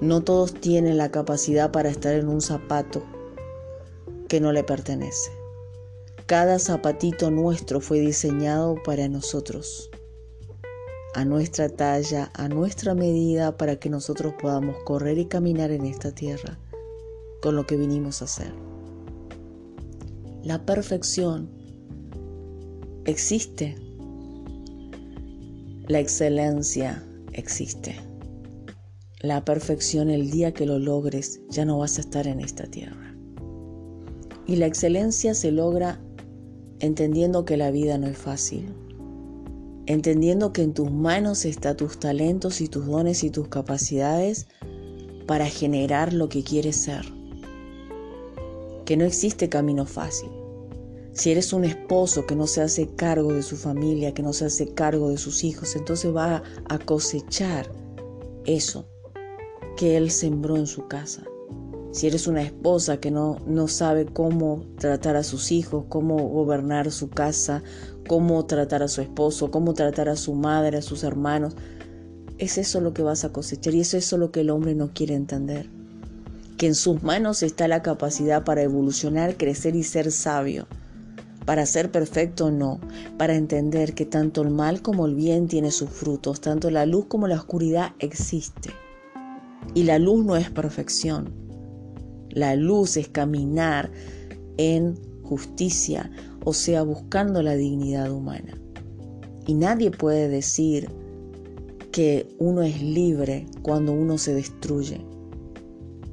No 0.00 0.22
todos 0.22 0.54
tienen 0.54 0.96
la 0.96 1.10
capacidad 1.10 1.70
para 1.70 1.90
estar 1.90 2.14
en 2.14 2.28
un 2.28 2.40
zapato 2.40 3.02
que 4.28 4.40
no 4.40 4.52
le 4.52 4.64
pertenece. 4.64 5.30
Cada 6.26 6.58
zapatito 6.58 7.30
nuestro 7.30 7.80
fue 7.80 8.00
diseñado 8.00 8.76
para 8.84 9.08
nosotros 9.08 9.90
a 11.14 11.24
nuestra 11.24 11.68
talla, 11.68 12.30
a 12.34 12.48
nuestra 12.48 12.94
medida, 12.94 13.56
para 13.56 13.76
que 13.76 13.90
nosotros 13.90 14.34
podamos 14.40 14.76
correr 14.84 15.18
y 15.18 15.26
caminar 15.26 15.70
en 15.70 15.86
esta 15.86 16.12
tierra 16.12 16.58
con 17.40 17.56
lo 17.56 17.66
que 17.66 17.76
vinimos 17.76 18.20
a 18.20 18.26
hacer. 18.26 18.52
La 20.42 20.64
perfección 20.64 21.50
existe. 23.04 23.76
La 25.86 26.00
excelencia 26.00 27.04
existe. 27.32 27.96
La 29.20 29.44
perfección 29.44 30.10
el 30.10 30.30
día 30.30 30.52
que 30.52 30.66
lo 30.66 30.78
logres 30.78 31.40
ya 31.48 31.64
no 31.64 31.78
vas 31.78 31.98
a 31.98 32.02
estar 32.02 32.26
en 32.26 32.40
esta 32.40 32.64
tierra. 32.64 33.14
Y 34.46 34.56
la 34.56 34.66
excelencia 34.66 35.34
se 35.34 35.50
logra 35.50 36.00
entendiendo 36.80 37.44
que 37.44 37.56
la 37.56 37.70
vida 37.70 37.98
no 37.98 38.06
es 38.06 38.16
fácil, 38.16 38.72
entendiendo 39.88 40.52
que 40.52 40.62
en 40.62 40.74
tus 40.74 40.92
manos 40.92 41.46
están 41.46 41.78
tus 41.78 41.98
talentos 41.98 42.60
y 42.60 42.68
tus 42.68 42.86
dones 42.86 43.24
y 43.24 43.30
tus 43.30 43.48
capacidades 43.48 44.46
para 45.26 45.46
generar 45.46 46.12
lo 46.12 46.28
que 46.28 46.44
quieres 46.44 46.76
ser. 46.76 47.06
Que 48.84 48.98
no 48.98 49.06
existe 49.06 49.48
camino 49.48 49.86
fácil. 49.86 50.28
Si 51.12 51.30
eres 51.30 51.54
un 51.54 51.64
esposo 51.64 52.26
que 52.26 52.36
no 52.36 52.46
se 52.46 52.60
hace 52.60 52.94
cargo 52.96 53.32
de 53.32 53.42
su 53.42 53.56
familia, 53.56 54.12
que 54.12 54.22
no 54.22 54.34
se 54.34 54.44
hace 54.44 54.74
cargo 54.74 55.08
de 55.08 55.16
sus 55.16 55.42
hijos, 55.42 55.74
entonces 55.74 56.14
va 56.14 56.42
a 56.68 56.78
cosechar 56.78 57.72
eso 58.44 58.86
que 59.78 59.96
él 59.96 60.10
sembró 60.10 60.58
en 60.58 60.66
su 60.66 60.86
casa. 60.86 61.24
Si 61.92 62.06
eres 62.06 62.26
una 62.26 62.42
esposa 62.42 63.00
que 63.00 63.10
no, 63.10 63.38
no 63.46 63.66
sabe 63.68 64.04
cómo 64.04 64.66
tratar 64.78 65.16
a 65.16 65.22
sus 65.22 65.50
hijos, 65.50 65.86
cómo 65.88 66.16
gobernar 66.28 66.90
su 66.90 67.08
casa, 67.08 67.62
cómo 68.08 68.44
tratar 68.46 68.82
a 68.82 68.88
su 68.88 69.00
esposo, 69.00 69.52
cómo 69.52 69.74
tratar 69.74 70.08
a 70.08 70.16
su 70.16 70.34
madre, 70.34 70.78
a 70.78 70.82
sus 70.82 71.04
hermanos. 71.04 71.54
Es 72.38 72.58
eso 72.58 72.80
lo 72.80 72.92
que 72.92 73.02
vas 73.02 73.24
a 73.24 73.32
cosechar 73.32 73.74
y 73.74 73.80
es 73.80 73.94
eso 73.94 74.18
lo 74.18 74.32
que 74.32 74.40
el 74.40 74.50
hombre 74.50 74.74
no 74.74 74.90
quiere 74.92 75.14
entender. 75.14 75.70
Que 76.56 76.66
en 76.66 76.74
sus 76.74 77.04
manos 77.04 77.44
está 77.44 77.68
la 77.68 77.82
capacidad 77.82 78.42
para 78.42 78.62
evolucionar, 78.62 79.36
crecer 79.36 79.76
y 79.76 79.84
ser 79.84 80.10
sabio. 80.10 80.66
Para 81.44 81.64
ser 81.66 81.92
perfecto 81.92 82.50
no, 82.50 82.80
para 83.16 83.36
entender 83.36 83.94
que 83.94 84.04
tanto 84.04 84.42
el 84.42 84.50
mal 84.50 84.82
como 84.82 85.06
el 85.06 85.14
bien 85.14 85.46
tiene 85.46 85.70
sus 85.70 85.88
frutos, 85.88 86.40
tanto 86.40 86.70
la 86.70 86.84
luz 86.84 87.06
como 87.06 87.28
la 87.28 87.36
oscuridad 87.36 87.92
existe. 88.00 88.70
Y 89.74 89.84
la 89.84 89.98
luz 89.98 90.24
no 90.24 90.36
es 90.36 90.50
perfección. 90.50 91.32
La 92.30 92.54
luz 92.56 92.96
es 92.96 93.08
caminar 93.08 93.90
en 94.58 94.98
justicia, 95.22 96.10
o 96.48 96.54
sea, 96.54 96.80
buscando 96.80 97.42
la 97.42 97.56
dignidad 97.56 98.10
humana. 98.10 98.58
Y 99.46 99.52
nadie 99.52 99.90
puede 99.90 100.30
decir 100.30 100.88
que 101.92 102.26
uno 102.38 102.62
es 102.62 102.80
libre 102.80 103.46
cuando 103.60 103.92
uno 103.92 104.16
se 104.16 104.32
destruye. 104.32 105.04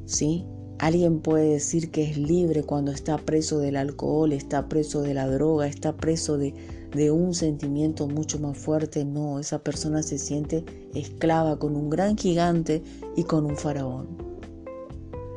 ¿Sí? 0.03 0.45
Alguien 0.79 1.21
puede 1.21 1.53
decir 1.53 1.89
que 1.89 2.03
es 2.03 2.17
libre 2.17 2.63
cuando 2.63 2.91
está 2.91 3.17
preso 3.17 3.59
del 3.59 3.77
alcohol, 3.77 4.33
está 4.33 4.67
preso 4.67 5.01
de 5.01 5.13
la 5.13 5.25
droga, 5.25 5.67
está 5.67 5.95
preso 5.95 6.37
de, 6.37 6.53
de 6.93 7.11
un 7.11 7.33
sentimiento 7.33 8.05
mucho 8.09 8.37
más 8.37 8.57
fuerte. 8.57 9.05
No, 9.05 9.39
esa 9.39 9.59
persona 9.59 10.03
se 10.03 10.17
siente 10.17 10.65
esclava 10.93 11.57
con 11.59 11.77
un 11.77 11.89
gran 11.89 12.17
gigante 12.17 12.83
y 13.15 13.23
con 13.23 13.45
un 13.45 13.55
faraón. 13.55 14.17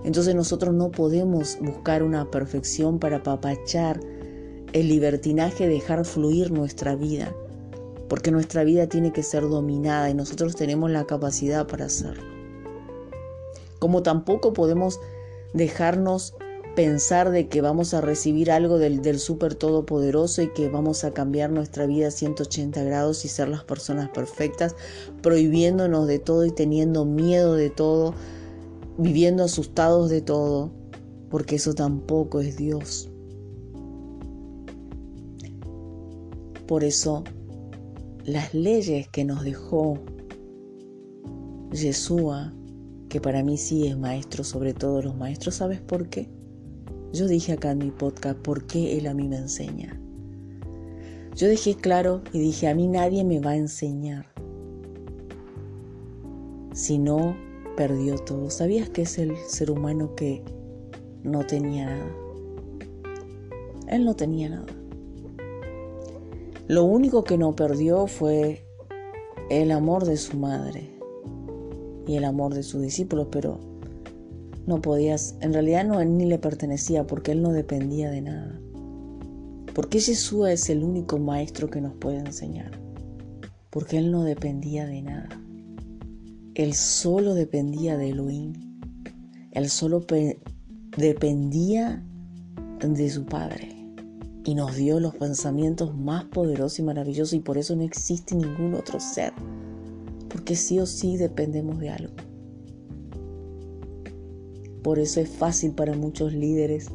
Entonces 0.02 0.34
nosotros 0.34 0.74
no 0.74 0.90
podemos 0.90 1.56
buscar 1.60 2.02
una 2.02 2.28
perfección 2.32 2.98
para 2.98 3.18
apapachar 3.18 4.00
el 4.72 4.88
libertinaje 4.88 5.66
dejar 5.66 6.04
fluir 6.04 6.50
nuestra 6.50 6.94
vida, 6.94 7.34
porque 8.08 8.30
nuestra 8.30 8.64
vida 8.64 8.86
tiene 8.86 9.12
que 9.12 9.22
ser 9.22 9.42
dominada 9.42 10.10
y 10.10 10.14
nosotros 10.14 10.56
tenemos 10.56 10.90
la 10.90 11.06
capacidad 11.06 11.66
para 11.66 11.86
hacerlo. 11.86 12.24
Como 13.78 14.02
tampoco 14.02 14.52
podemos 14.52 15.00
dejarnos 15.54 16.34
pensar 16.74 17.30
de 17.30 17.48
que 17.48 17.60
vamos 17.60 17.94
a 17.94 18.00
recibir 18.00 18.52
algo 18.52 18.78
del, 18.78 19.02
del 19.02 19.18
súper 19.18 19.54
todopoderoso 19.54 20.42
y 20.42 20.52
que 20.52 20.68
vamos 20.68 21.02
a 21.02 21.12
cambiar 21.12 21.50
nuestra 21.50 21.86
vida 21.86 22.08
a 22.08 22.12
180 22.12 22.82
grados 22.84 23.24
y 23.24 23.28
ser 23.28 23.48
las 23.48 23.64
personas 23.64 24.10
perfectas, 24.10 24.76
prohibiéndonos 25.22 26.06
de 26.06 26.18
todo 26.18 26.44
y 26.44 26.52
teniendo 26.52 27.04
miedo 27.04 27.54
de 27.54 27.70
todo, 27.70 28.14
viviendo 28.96 29.44
asustados 29.44 30.10
de 30.10 30.20
todo, 30.20 30.70
porque 31.30 31.56
eso 31.56 31.74
tampoco 31.74 32.40
es 32.40 32.56
Dios. 32.56 33.10
Por 36.68 36.84
eso, 36.84 37.24
las 38.24 38.52
leyes 38.52 39.08
que 39.08 39.24
nos 39.24 39.42
dejó 39.42 39.98
Yeshua, 41.72 42.52
que 43.08 43.22
para 43.22 43.42
mí 43.42 43.56
sí 43.56 43.86
es 43.86 43.96
maestro 43.96 44.44
sobre 44.44 44.74
todos 44.74 45.02
los 45.02 45.16
maestros, 45.16 45.54
¿sabes 45.54 45.80
por 45.80 46.10
qué? 46.10 46.28
Yo 47.14 47.26
dije 47.26 47.52
acá 47.52 47.70
en 47.70 47.78
mi 47.78 47.90
podcast 47.90 48.38
por 48.40 48.66
qué 48.66 48.98
Él 48.98 49.06
a 49.06 49.14
mí 49.14 49.28
me 49.28 49.38
enseña. 49.38 49.98
Yo 51.34 51.48
dejé 51.48 51.74
claro 51.74 52.20
y 52.34 52.38
dije, 52.38 52.68
a 52.68 52.74
mí 52.74 52.86
nadie 52.86 53.24
me 53.24 53.40
va 53.40 53.52
a 53.52 53.56
enseñar. 53.56 54.26
Si 56.74 56.98
no, 56.98 57.34
perdió 57.78 58.16
todo. 58.18 58.50
¿Sabías 58.50 58.90
que 58.90 59.02
es 59.02 59.16
el 59.16 59.34
ser 59.46 59.70
humano 59.70 60.14
que 60.14 60.44
no 61.22 61.46
tenía 61.46 61.86
nada? 61.86 62.12
Él 63.86 64.04
no 64.04 64.14
tenía 64.14 64.50
nada. 64.50 64.77
Lo 66.68 66.84
único 66.84 67.24
que 67.24 67.38
no 67.38 67.56
perdió 67.56 68.06
fue 68.06 68.62
el 69.48 69.72
amor 69.72 70.04
de 70.04 70.18
su 70.18 70.36
madre 70.36 70.90
y 72.06 72.16
el 72.16 72.24
amor 72.24 72.52
de 72.52 72.62
sus 72.62 72.82
discípulos, 72.82 73.28
pero 73.30 73.58
no 74.66 74.82
podías, 74.82 75.34
en 75.40 75.54
realidad 75.54 75.86
no 75.86 76.04
ni 76.04 76.26
le 76.26 76.38
pertenecía 76.38 77.06
porque 77.06 77.32
él 77.32 77.40
no 77.40 77.52
dependía 77.52 78.10
de 78.10 78.20
nada. 78.20 78.60
Porque 79.74 79.98
Jesús 79.98 80.46
es 80.48 80.68
el 80.68 80.84
único 80.84 81.18
maestro 81.18 81.70
que 81.70 81.80
nos 81.80 81.94
puede 81.94 82.18
enseñar, 82.18 82.72
porque 83.70 83.96
él 83.96 84.12
no 84.12 84.24
dependía 84.24 84.86
de 84.86 85.00
nada. 85.00 85.28
él 86.54 86.74
solo 86.74 87.32
dependía 87.32 87.96
de 87.96 88.10
Elohim. 88.10 88.52
Él 89.52 89.70
solo 89.70 90.04
dependía 90.98 92.04
de 92.80 93.08
su 93.08 93.24
Padre. 93.24 93.77
Y 94.48 94.54
nos 94.54 94.76
dio 94.76 94.98
los 94.98 95.14
pensamientos 95.14 95.94
más 95.94 96.24
poderosos 96.24 96.78
y 96.78 96.82
maravillosos 96.82 97.34
y 97.34 97.40
por 97.40 97.58
eso 97.58 97.76
no 97.76 97.82
existe 97.82 98.34
ningún 98.34 98.72
otro 98.72 98.98
ser. 98.98 99.34
Porque 100.30 100.56
sí 100.56 100.80
o 100.80 100.86
sí 100.86 101.18
dependemos 101.18 101.78
de 101.80 101.90
algo. 101.90 102.14
Por 104.82 105.00
eso 105.00 105.20
es 105.20 105.28
fácil 105.28 105.72
para 105.72 105.94
muchos 105.94 106.32
líderes 106.32 106.88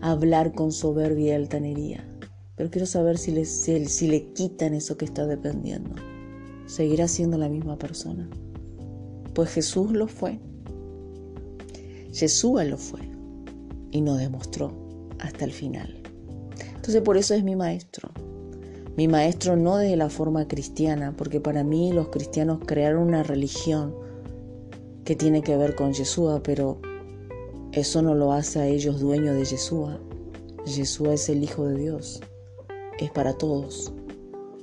hablar 0.00 0.52
con 0.52 0.70
soberbia 0.70 1.32
y 1.32 1.34
altanería. 1.34 2.08
Pero 2.54 2.70
quiero 2.70 2.86
saber 2.86 3.18
si 3.18 3.32
le, 3.32 3.46
si 3.46 4.06
le 4.06 4.32
quitan 4.32 4.72
eso 4.72 4.96
que 4.96 5.04
está 5.04 5.26
dependiendo. 5.26 5.96
¿Seguirá 6.66 7.08
siendo 7.08 7.36
la 7.36 7.48
misma 7.48 7.80
persona? 7.80 8.30
Pues 9.34 9.50
Jesús 9.50 9.90
lo 9.90 10.06
fue. 10.06 10.38
Jesús 12.12 12.64
lo 12.64 12.78
fue 12.78 13.00
y 13.90 14.02
nos 14.02 14.20
demostró 14.20 14.72
hasta 15.18 15.44
el 15.44 15.50
final. 15.50 16.01
Entonces 16.82 17.02
por 17.02 17.16
eso 17.16 17.32
es 17.34 17.44
mi 17.44 17.54
maestro. 17.54 18.10
Mi 18.96 19.06
maestro 19.06 19.54
no 19.54 19.76
de 19.76 19.94
la 19.94 20.10
forma 20.10 20.48
cristiana, 20.48 21.14
porque 21.16 21.40
para 21.40 21.62
mí 21.62 21.92
los 21.92 22.08
cristianos 22.08 22.58
crearon 22.66 23.04
una 23.04 23.22
religión 23.22 23.94
que 25.04 25.14
tiene 25.14 25.42
que 25.42 25.56
ver 25.56 25.76
con 25.76 25.92
Yeshua, 25.92 26.42
pero 26.42 26.80
eso 27.70 28.02
no 28.02 28.16
lo 28.16 28.32
hace 28.32 28.58
a 28.58 28.66
ellos 28.66 28.98
dueños 28.98 29.36
de 29.36 29.44
Yeshua. 29.44 30.00
Yeshua 30.66 31.14
es 31.14 31.28
el 31.28 31.44
Hijo 31.44 31.66
de 31.66 31.76
Dios. 31.76 32.20
Es 32.98 33.12
para 33.12 33.34
todos. 33.34 33.92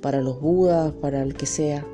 Para 0.02 0.20
los 0.20 0.42
budas, 0.42 0.92
para 0.92 1.22
el 1.22 1.32
que 1.32 1.46
sea 1.46 1.86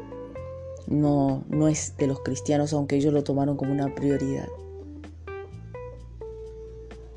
no, 0.89 1.45
no 1.49 1.69
es 1.69 1.97
de 1.99 2.09
los 2.09 2.19
cristianos, 2.19 2.73
aunque 2.73 2.97
ellos 2.97 3.13
lo 3.13 3.23
tomaron 3.23 3.57
como 3.57 3.71
una 3.71 3.95
prioridad. 3.95 4.49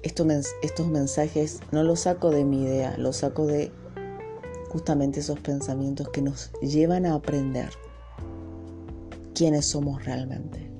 Estos, 0.02 0.88
mensajes 0.88 1.60
no 1.72 1.84
los 1.84 2.02
saco 2.02 2.30
de 2.30 2.46
mi 2.46 2.64
idea, 2.64 2.98
los 2.98 3.18
saco 3.18 3.46
de 3.46 3.72
justamente 4.70 5.20
esos 5.20 5.40
pensamientos 5.40 6.10
que 6.10 6.22
nos 6.22 6.52
llevan 6.62 7.06
a 7.06 7.16
aprender 7.16 7.70
quiénes 9.34 9.66
somos 9.66 10.06
realmente. 10.06 10.72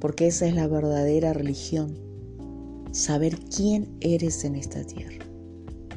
Porque 0.00 0.26
esa 0.26 0.46
es 0.46 0.54
la 0.54 0.66
verdadera 0.66 1.32
religión, 1.32 1.98
saber 2.92 3.38
quién 3.54 3.96
eres 4.00 4.44
en 4.44 4.54
esta 4.54 4.84
tierra. 4.84 5.24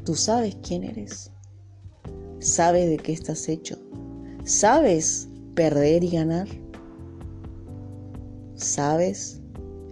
Tú 0.05 0.16
sabes 0.16 0.57
quién 0.62 0.84
eres, 0.84 1.32
sabes 2.39 2.89
de 2.89 2.97
qué 2.97 3.14
estás 3.14 3.47
hecho, 3.49 3.78
sabes 4.43 5.28
perder 5.55 6.03
y 6.03 6.09
ganar? 6.09 6.47
¿Sabes 8.55 9.41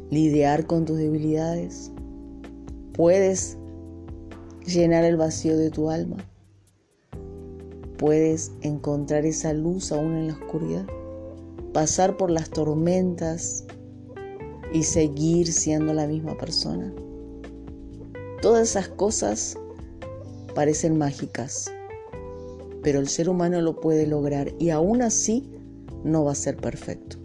lidiar 0.10 0.66
con 0.68 0.86
tus 0.86 0.98
debilidades? 0.98 1.92
¿Puedes 3.00 3.58
llenar 4.66 5.06
el 5.06 5.16
vacío 5.16 5.56
de 5.56 5.70
tu 5.70 5.90
alma? 5.90 6.18
¿Puedes 7.98 8.52
encontrar 8.60 9.26
esa 9.26 9.54
luz 9.54 9.94
aún 9.94 10.18
en 10.18 10.28
la 10.28 10.34
oscuridad? 10.34 10.86
¿Pasar 11.72 12.18
por 12.18 12.30
las 12.30 12.50
tormentas 12.50 13.64
y 14.74 14.84
seguir 14.84 15.54
siendo 15.54 15.94
la 15.94 16.08
misma 16.08 16.38
persona? 16.38 16.94
Todas 18.42 18.68
esas 18.72 18.90
cosas 18.90 19.58
parecen 20.54 20.98
mágicas 20.98 21.72
pero 22.84 23.00
el 23.00 23.08
ser 23.08 23.30
humano 23.30 23.62
lo 23.62 23.80
puede 23.80 24.08
lograr 24.08 24.52
y 24.60 24.72
aún 24.72 25.02
así 25.04 25.50
no 26.04 26.26
va 26.26 26.34
a 26.34 26.36
ser 26.36 26.58
perfecto. 26.58 27.16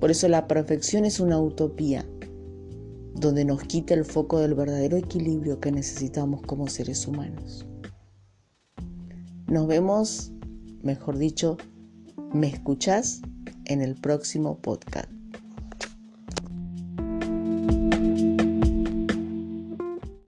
Por 0.00 0.10
eso 0.10 0.26
la 0.28 0.48
perfección 0.48 1.04
es 1.04 1.20
una 1.20 1.38
utopía 1.38 2.06
donde 3.14 3.44
nos 3.44 3.62
quita 3.62 3.94
el 3.94 4.04
foco 4.04 4.40
del 4.40 4.54
verdadero 4.54 4.96
equilibrio 4.96 5.60
que 5.60 5.72
necesitamos 5.72 6.42
como 6.42 6.68
seres 6.68 7.06
humanos. 7.06 7.66
Nos 9.46 9.66
vemos, 9.66 10.32
mejor 10.82 11.18
dicho, 11.18 11.56
me 12.32 12.48
escuchás 12.48 13.22
en 13.66 13.82
el 13.82 13.94
próximo 13.94 14.58
podcast. 14.58 15.10